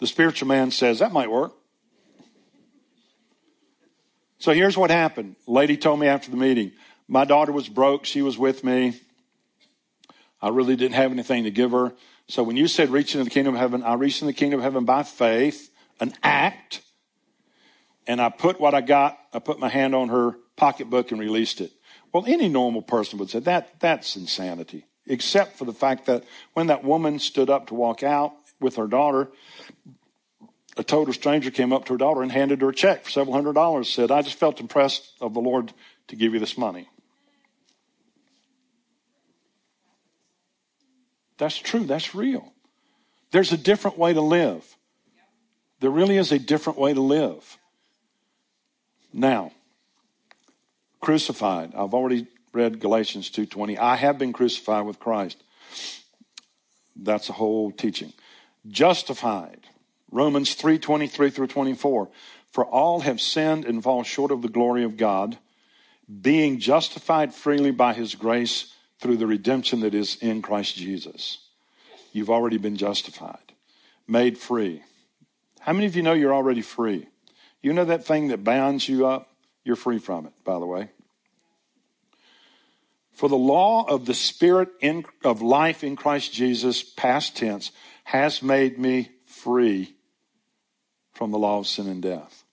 [0.00, 1.52] The spiritual man says that might work.
[4.38, 5.36] So here's what happened.
[5.46, 6.72] Lady told me after the meeting,
[7.06, 8.06] my daughter was broke.
[8.06, 8.98] She was with me.
[10.40, 11.92] I really didn't have anything to give her.
[12.26, 14.58] So when you said reach into the kingdom of heaven, I reached in the kingdom
[14.58, 16.80] of heaven by faith, an act,
[18.06, 21.60] and I put what I got, I put my hand on her pocketbook and released
[21.60, 21.70] it.
[22.12, 26.24] Well, any normal person would say that that's insanity, except for the fact that
[26.54, 29.28] when that woman stood up to walk out with her daughter,
[30.76, 33.34] a total stranger came up to her daughter and handed her a check for several
[33.34, 35.72] hundred dollars, said, I just felt impressed of the Lord
[36.08, 36.88] to give you this money.
[41.38, 41.84] That's true.
[41.84, 42.52] That's real.
[43.32, 44.76] There's a different way to live.
[45.80, 47.58] There really is a different way to live.
[49.12, 49.52] Now,
[51.00, 51.74] crucified.
[51.74, 53.78] I've already read Galatians 2:20.
[53.78, 55.42] I have been crucified with Christ.
[56.94, 58.12] That's a whole teaching.
[58.68, 59.68] Justified.
[60.10, 62.10] Romans 3:23 through 24.
[62.50, 65.38] For all have sinned and fall short of the glory of God,
[66.20, 71.38] being justified freely by his grace through the redemption that is in Christ Jesus.
[72.12, 73.54] You've already been justified,
[74.06, 74.82] made free.
[75.60, 77.08] How many of you know you're already free?
[77.62, 79.30] You know that thing that bounds you up?
[79.64, 80.90] You're free from it, by the way.
[83.12, 87.70] For the law of the Spirit in, of life in Christ Jesus, past tense,
[88.04, 89.94] has made me free
[91.12, 92.44] from the law of sin and death.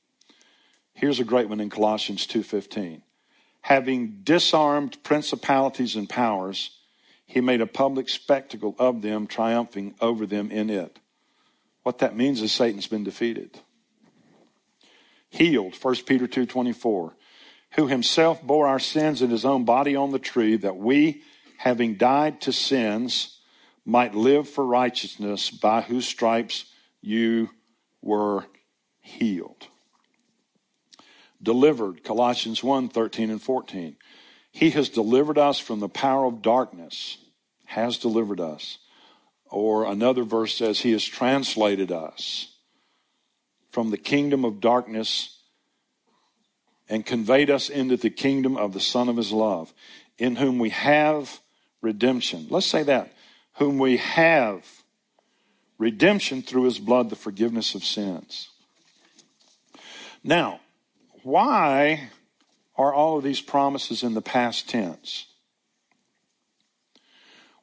[0.93, 3.01] Here's a great one in Colossians 2:15.
[3.61, 6.71] Having disarmed principalities and powers,
[7.25, 10.99] he made a public spectacle of them, triumphing over them in it.
[11.83, 13.59] What that means is Satan's been defeated.
[15.29, 17.13] Healed, 1 Peter 2:24,
[17.75, 21.21] who himself bore our sins in his own body on the tree that we,
[21.57, 23.39] having died to sins,
[23.85, 26.65] might live for righteousness, by whose stripes
[27.01, 27.49] you
[28.01, 28.45] were
[29.01, 29.67] healed.
[31.41, 33.95] Delivered, Colossians 1 13 and 14.
[34.51, 37.17] He has delivered us from the power of darkness,
[37.65, 38.79] has delivered us.
[39.49, 42.55] Or another verse says, He has translated us
[43.71, 45.38] from the kingdom of darkness
[46.89, 49.73] and conveyed us into the kingdom of the Son of His love,
[50.17, 51.39] in whom we have
[51.81, 52.47] redemption.
[52.49, 53.13] Let's say that.
[53.53, 54.65] Whom we have
[55.77, 58.49] redemption through His blood, the forgiveness of sins.
[60.23, 60.59] Now,
[61.23, 62.09] why
[62.75, 65.27] are all of these promises in the past tense?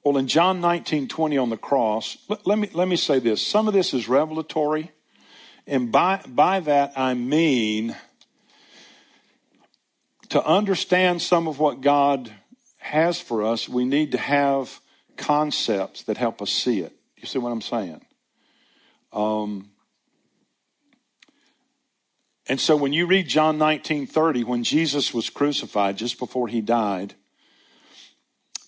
[0.05, 3.45] Well, in John 19 20 on the cross, let, let, me, let me say this.
[3.45, 4.93] Some of this is revelatory,
[5.67, 7.97] and by, by that I mean
[10.31, 12.33] to understand some of what God
[12.79, 14.81] has for us, we need to have
[15.17, 16.93] concepts that help us see it.
[17.17, 18.03] You see what I'm saying?
[19.13, 19.71] Um,
[22.49, 26.61] and so when you read John 19 30, when Jesus was crucified, just before he
[26.61, 27.15] died,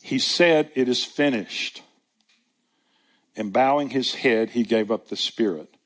[0.02, 1.82] he said, It is finished.
[3.36, 5.76] And bowing his head, he gave up the spirit.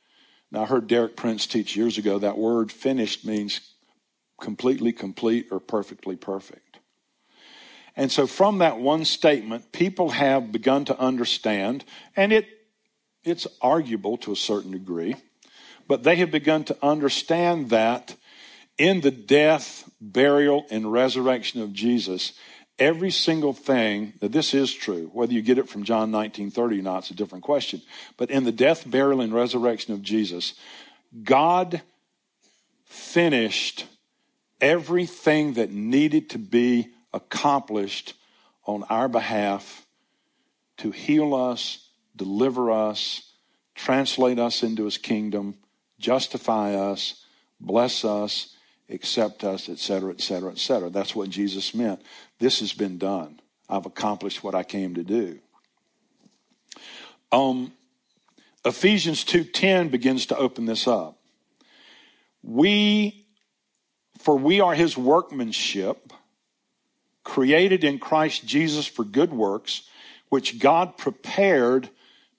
[0.51, 3.72] Now, I heard Derek Prince teach years ago that word finished means
[4.43, 6.79] completely complete or perfectly perfect.
[7.97, 11.85] And so, from that one statement, people have begun to understand,
[12.15, 12.47] and it,
[13.25, 15.17] it's arguable to a certain degree
[15.93, 18.17] but they have begun to understand that
[18.79, 22.33] in the death, burial, and resurrection of Jesus,
[22.79, 26.83] every single thing, that this is true, whether you get it from John 1930 or
[26.83, 27.83] not, it's a different question.
[28.17, 30.55] But in the death, burial, and resurrection of Jesus,
[31.23, 31.83] God
[32.87, 33.85] finished
[34.63, 38.15] everything that needed to be accomplished
[38.65, 39.85] on our behalf
[40.79, 43.33] to heal us, deliver us,
[43.75, 45.57] translate us into his kingdom,
[45.99, 47.27] justify us,
[47.61, 48.55] bless us,
[48.89, 50.91] accept us, etc., etc., etc.
[50.91, 52.01] That's what Jesus meant.
[52.39, 53.41] This has been done.
[53.69, 55.41] I've accomplished what I came to do.
[57.33, 57.73] Um,
[58.65, 61.19] Ephesians 2:10 begins to open this up.
[62.43, 63.22] We
[64.23, 66.13] for we are his workmanship
[67.25, 69.83] created in Christ Jesus for good works
[70.29, 71.91] which God prepared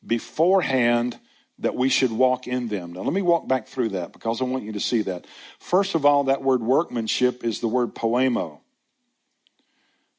[0.06, 1.20] beforehand
[1.60, 2.94] that we should walk in them.
[2.94, 5.26] Now, let me walk back through that because I want you to see that.
[5.60, 8.60] First of all, that word workmanship is the word poiema.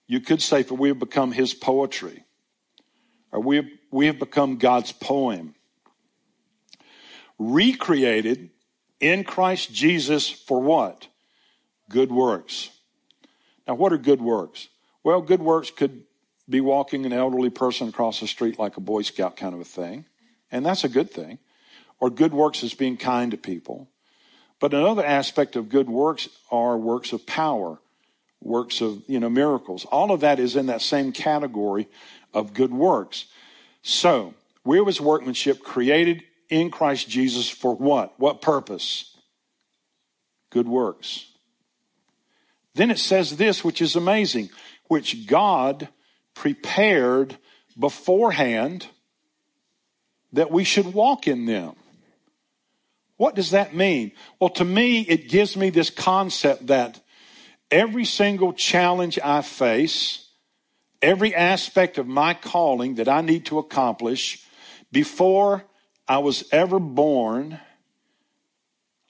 [0.07, 2.25] You could say, for we have become his poetry,
[3.33, 5.55] or we have, we have become God's poem.
[7.39, 8.51] Recreated
[9.01, 11.09] in Christ Jesus for what?
[11.95, 12.71] Good works.
[13.69, 14.67] Now, what are good works?
[15.05, 16.03] Well, good works could
[16.51, 19.65] be walking an elderly person across the street like a Boy Scout kind of a
[19.65, 20.07] thing
[20.51, 21.39] and that's a good thing.
[22.01, 23.89] Or good works is being kind to people.
[24.59, 27.79] But another aspect of good works are works of power,
[28.41, 29.85] works of, you know, miracles.
[29.85, 31.89] All of that is in that same category
[32.33, 33.27] of good works.
[33.83, 34.35] So,
[34.65, 38.19] we was workmanship created in Christ Jesus for what?
[38.19, 39.17] What purpose?
[40.51, 41.34] Good works.
[42.75, 44.51] Then it says this, which is amazing,
[44.89, 45.89] which God
[46.35, 47.37] prepared
[47.79, 48.87] beforehand
[50.33, 51.75] that we should walk in them.
[53.17, 54.13] What does that mean?
[54.41, 57.01] Well, to me, it gives me this concept that
[57.71, 60.29] every single challenge I face,
[61.01, 64.45] every aspect of my calling that I need to accomplish
[64.91, 65.65] before
[66.09, 67.61] I was ever born,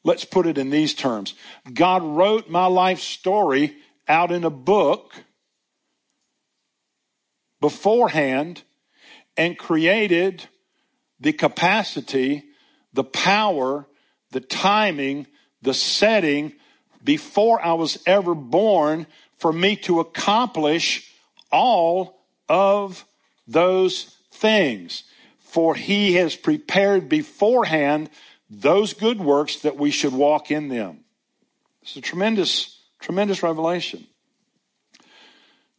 [0.05, 1.34] let's put it in these terms.
[1.72, 3.76] God wrote my life story
[4.07, 5.12] out in a book
[7.61, 8.62] beforehand
[9.36, 10.46] and created
[11.18, 12.44] the capacity,
[12.92, 13.86] the power,
[14.30, 15.26] the timing,
[15.62, 16.52] the setting
[17.02, 19.07] before I was ever born
[19.38, 21.11] for me to accomplish
[21.50, 23.05] all of
[23.46, 25.05] those things.
[25.38, 28.11] For he has prepared beforehand
[28.51, 31.01] those good works that we should walk in them.
[31.82, 34.07] It's a tremendous, tremendous revelation.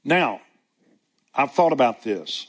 [0.03, 0.41] Now,
[1.33, 2.47] I've thought about this.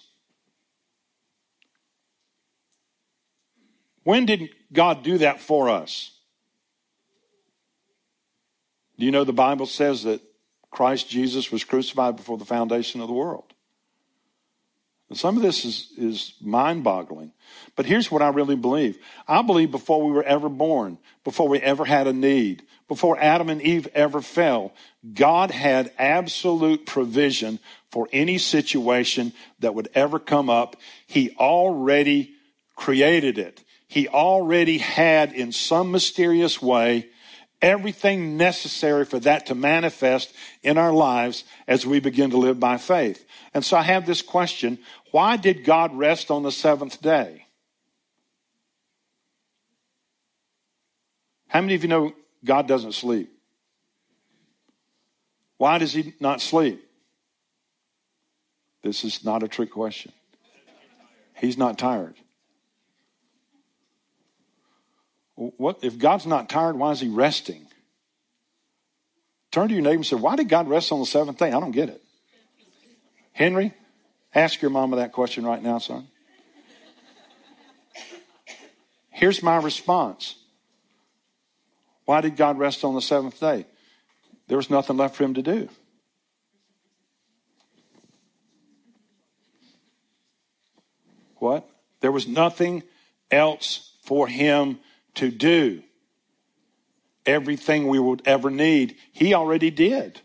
[4.04, 6.12] When did God do that for us?
[8.98, 10.20] Do you know the Bible says that
[10.70, 13.45] Christ Jesus was crucified before the foundation of the world?
[15.08, 17.32] And some of this is, is mind boggling.
[17.76, 18.98] But here's what I really believe.
[19.28, 23.48] I believe before we were ever born, before we ever had a need, before Adam
[23.48, 24.72] and Eve ever fell,
[25.14, 30.76] God had absolute provision for any situation that would ever come up.
[31.06, 32.32] He already
[32.74, 33.62] created it.
[33.88, 37.08] He already had, in some mysterious way,
[37.62, 40.32] everything necessary for that to manifest
[40.62, 43.24] in our lives as we begin to live by faith.
[43.54, 44.78] And so I have this question
[45.10, 47.46] why did God rest on the seventh day?
[51.48, 52.12] How many of you know
[52.44, 53.32] God doesn't sleep?
[55.56, 56.82] Why does he not sleep?
[58.82, 60.12] This is not a trick question.
[61.34, 62.16] He's not tired.
[65.36, 66.76] What if God's not tired?
[66.76, 67.66] Why is He resting?
[69.52, 71.60] Turn to your neighbor and say, "Why did God rest on the seventh day?" I
[71.60, 72.02] don't get it.
[73.32, 73.74] Henry,
[74.34, 76.08] ask your mama that question right now, son.
[79.10, 80.36] Here's my response.
[82.06, 83.66] Why did God rest on the seventh day?
[84.48, 85.68] There was nothing left for him to do.
[91.36, 91.68] What?
[92.00, 92.82] There was nothing
[93.30, 94.80] else for him
[95.16, 95.82] to do
[97.26, 98.96] everything we would ever need.
[99.12, 100.20] He already did.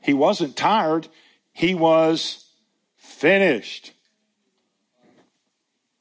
[0.00, 1.08] He wasn't tired.
[1.52, 2.44] He was
[2.96, 3.92] finished.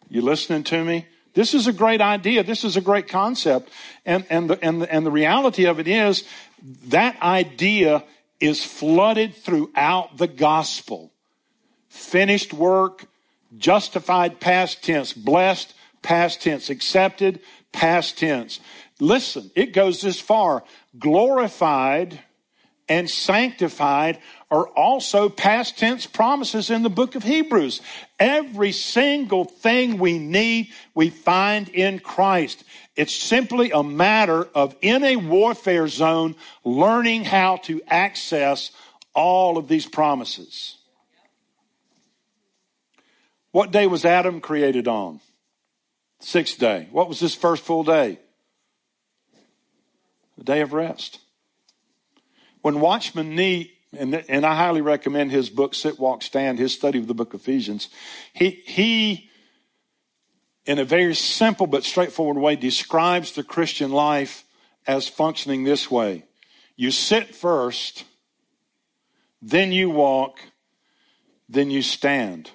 [0.09, 1.05] You listening to me?
[1.33, 2.43] This is a great idea.
[2.43, 3.69] This is a great concept.
[4.05, 6.23] And, and, the, and, the, and the reality of it is
[6.87, 8.03] that idea
[8.39, 11.11] is flooded throughout the gospel.
[11.87, 13.05] Finished work,
[13.57, 17.39] justified past tense, blessed past tense, accepted
[17.73, 18.59] past tense.
[18.99, 20.63] Listen, it goes this far.
[20.97, 22.19] Glorified
[22.87, 24.19] and sanctified
[24.51, 27.81] are also past tense promises in the book of Hebrews.
[28.19, 32.63] Every single thing we need, we find in Christ.
[32.95, 38.71] It's simply a matter of in a warfare zone, learning how to access
[39.15, 40.77] all of these promises.
[43.51, 45.19] What day was Adam created on?
[46.23, 46.87] Sixth day.
[46.91, 48.17] What was this first full day?
[50.37, 51.19] The day of rest.
[52.61, 56.97] When Watchman Nee, and, and I highly recommend his book, Sit, Walk, Stand, his study
[56.97, 57.89] of the book of Ephesians,
[58.31, 59.29] he, he,
[60.65, 64.45] in a very simple but straightforward way, describes the Christian life
[64.87, 66.23] as functioning this way.
[66.77, 68.05] You sit first,
[69.41, 70.39] then you walk,
[71.49, 72.51] then you stand.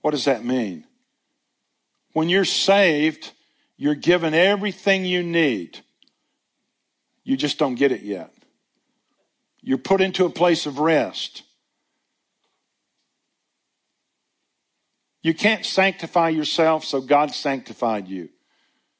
[0.00, 0.86] What does that mean?
[2.12, 3.32] When you're saved,
[3.76, 5.80] you're given everything you need.
[7.24, 8.32] You just don't get it yet.
[9.62, 11.42] You're put into a place of rest.
[15.22, 18.30] You can't sanctify yourself, so God sanctified you.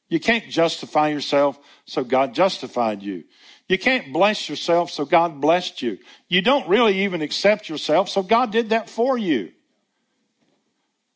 [0.09, 3.25] You can't justify yourself, so God justified you.
[3.69, 5.99] You can't bless yourself, so God blessed you.
[6.29, 9.53] You don't really even accept yourself, so God did that for you.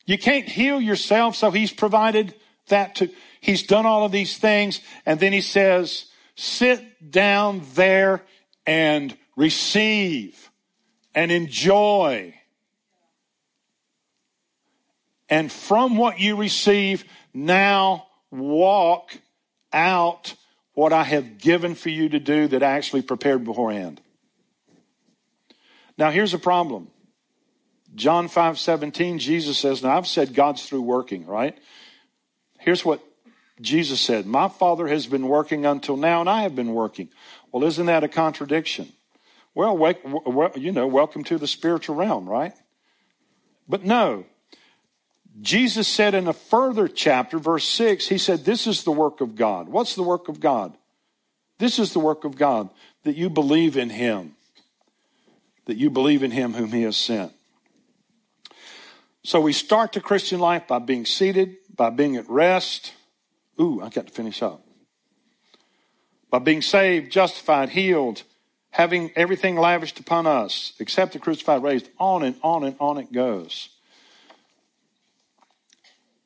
[0.06, 2.34] You can't heal yourself, so he's provided
[2.68, 8.22] that to, he's done all of these things, and then he says, sit down there
[8.66, 10.50] and receive
[11.14, 12.34] and enjoy.
[15.28, 19.16] And from what you receive, now walk
[19.72, 20.34] out
[20.74, 24.00] what I have given for you to do that I actually prepared beforehand.
[25.96, 26.88] Now here's a problem.
[27.94, 31.56] John 5 17, Jesus says, Now I've said God's through working, right?
[32.58, 33.00] Here's what
[33.60, 37.08] Jesus said My Father has been working until now, and I have been working.
[37.52, 38.92] Well, isn't that a contradiction?
[39.54, 39.78] Well,
[40.56, 42.54] you know, welcome to the spiritual realm, right?
[43.68, 44.24] But no.
[45.40, 49.36] Jesus said in a further chapter, verse 6, he said, This is the work of
[49.36, 49.68] God.
[49.68, 50.76] What's the work of God?
[51.58, 52.70] This is the work of God,
[53.04, 54.36] that you believe in him,
[55.66, 57.32] that you believe in him whom he has sent.
[59.24, 62.92] So we start the Christian life by being seated, by being at rest.
[63.58, 64.66] Ooh, I got to finish up.
[66.30, 68.22] By being saved, justified, healed,
[68.70, 73.12] having everything lavished upon us, except the crucified, raised, on and on and on it
[73.12, 73.70] goes.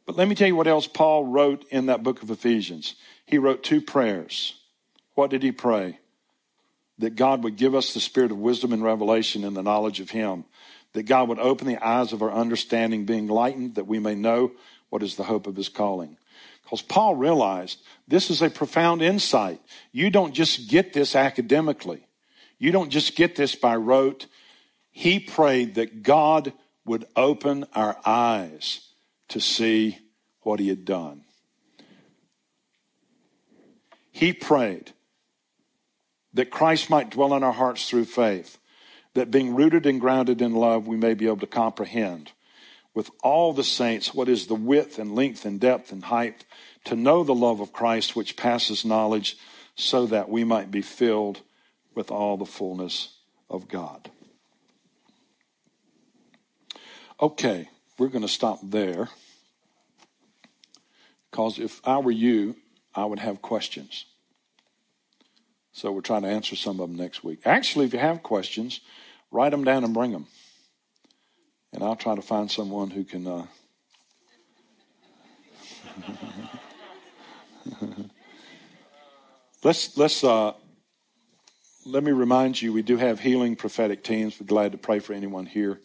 [0.05, 2.97] But let me tell you what else Paul wrote in that book of Ephesians.
[3.27, 4.55] He wrote two prayers.
[5.15, 6.01] What did he pray?
[6.99, 10.11] That God would give us the spirit of wisdom and revelation and the knowledge of
[10.11, 10.47] him.
[10.95, 14.53] That God would open the eyes of our understanding, being lightened, that we may know
[14.89, 16.17] what is the hope of his calling.
[16.63, 19.61] Because Paul realized this is a profound insight.
[19.93, 22.07] You don't just get this academically.
[22.59, 24.27] You don't just get this by rote.
[24.91, 26.53] He prayed that God
[26.85, 28.89] would open our eyes
[29.29, 29.99] to see
[30.41, 31.25] what he had done.
[34.11, 34.93] He prayed
[36.35, 38.58] that Christ might dwell in our hearts through faith,
[39.19, 42.33] that being rooted and grounded in love, we may be able to comprehend
[42.95, 46.45] with all the saints what is the width and length and depth and height,
[46.85, 49.37] to know the love of Christ which passes knowledge,
[49.77, 51.41] so that we might be filled
[51.95, 53.17] with all the fullness
[53.51, 54.11] of God.
[57.21, 59.09] Okay, we're going to stop there.
[61.31, 62.57] Because if I were you,
[62.95, 64.07] I would have questions.
[65.73, 67.41] So we're trying to answer some of them next week.
[67.45, 68.81] Actually, if you have questions,
[69.31, 70.27] write them down and bring them.
[71.73, 73.27] And I'll try to find someone who can.
[73.27, 73.47] Uh...
[79.65, 80.53] let's let's uh,
[81.85, 84.39] let me remind you, we do have healing prophetic teams.
[84.41, 85.81] We're glad to pray for anyone here.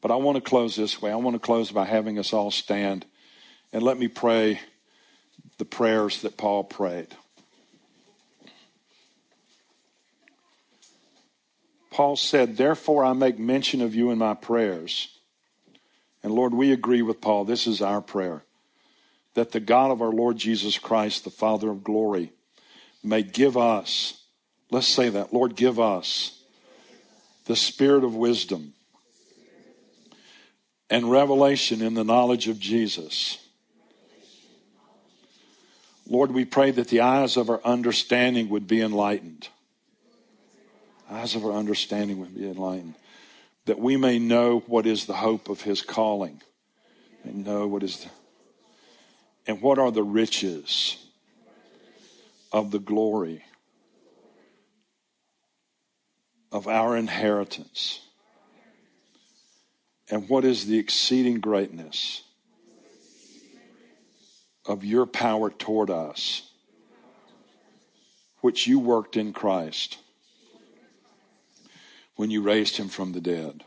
[0.00, 1.10] But I want to close this way.
[1.10, 3.04] I want to close by having us all stand
[3.72, 4.60] and let me pray
[5.58, 7.08] the prayers that Paul prayed.
[11.98, 15.08] Paul said, Therefore I make mention of you in my prayers.
[16.22, 17.44] And Lord, we agree with Paul.
[17.44, 18.44] This is our prayer
[19.34, 22.30] that the God of our Lord Jesus Christ, the Father of glory,
[23.02, 24.22] may give us
[24.70, 25.32] Let's say that.
[25.32, 26.40] Lord, give us
[27.46, 28.74] the spirit of wisdom
[30.90, 33.38] and revelation in the knowledge of Jesus.
[36.06, 39.48] Lord, we pray that the eyes of our understanding would be enlightened.
[41.10, 42.94] Eyes of our understanding would be enlightened.
[43.64, 46.42] That we may know what is the hope of his calling.
[47.24, 48.10] And know what is the,
[49.46, 50.96] and what are the riches
[52.52, 53.44] of the glory
[56.50, 58.00] of our inheritance
[60.10, 62.22] and what is the exceeding greatness
[64.64, 66.50] of your power toward us,
[68.40, 69.98] which you worked in Christ
[72.18, 73.62] when you raised him from the dead.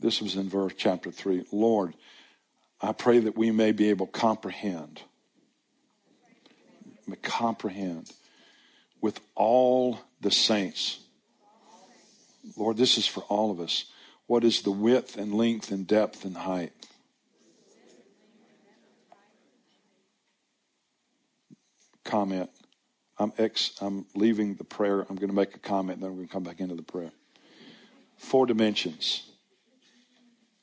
[0.00, 1.44] This was in verse chapter 3.
[1.52, 1.94] Lord,
[2.80, 5.02] I pray that we may be able to comprehend
[7.22, 8.10] comprehend
[9.00, 11.00] with all the saints.
[12.56, 13.86] Lord, this is for all of us.
[14.26, 16.72] What is the width and length and depth and height?
[22.12, 22.50] Comment.
[23.18, 25.00] I'm ex I'm leaving the prayer.
[25.00, 27.10] I'm going to make a comment, then I'm going to come back into the prayer.
[28.18, 29.22] Four dimensions.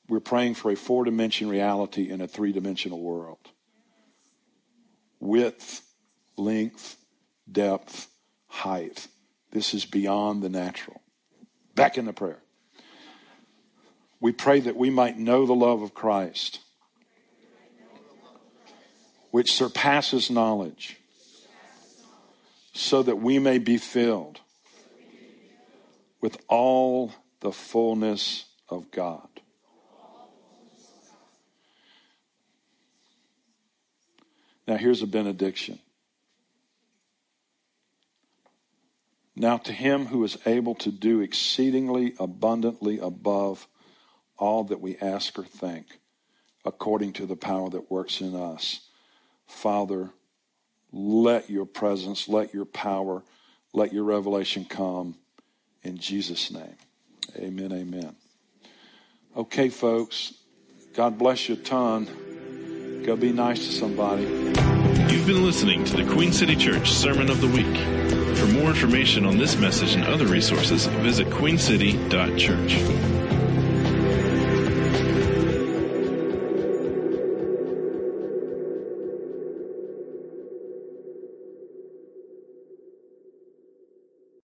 [0.08, 3.40] We're praying for a four dimension reality in a three dimensional world.
[5.20, 5.82] Width,
[6.38, 6.98] length,
[7.52, 8.10] depth,
[8.46, 9.08] height.
[9.50, 11.02] This is beyond the natural.
[11.74, 12.44] Back in the prayer.
[14.20, 16.60] We pray that we might know the love of Christ,
[19.32, 20.99] which surpasses knowledge,
[22.80, 24.40] so that we may be filled
[26.22, 27.12] with all
[27.42, 29.28] the fullness of God.
[34.66, 35.80] Now, here's a benediction.
[39.36, 43.68] Now, to him who is able to do exceedingly abundantly above
[44.38, 46.00] all that we ask or think,
[46.64, 48.88] according to the power that works in us,
[49.48, 50.12] Father,
[50.92, 53.24] let your presence, let your power,
[53.74, 55.16] let your revelation come
[55.84, 56.76] in Jesus' name.
[57.36, 58.16] Amen, amen.
[59.36, 60.34] Okay, folks,
[60.94, 63.04] God bless you a ton.
[63.06, 64.24] Go be nice to somebody.
[64.24, 67.78] You've been listening to the Queen City Church Sermon of the Week.
[68.38, 73.19] For more information on this message and other resources, visit queencity.church.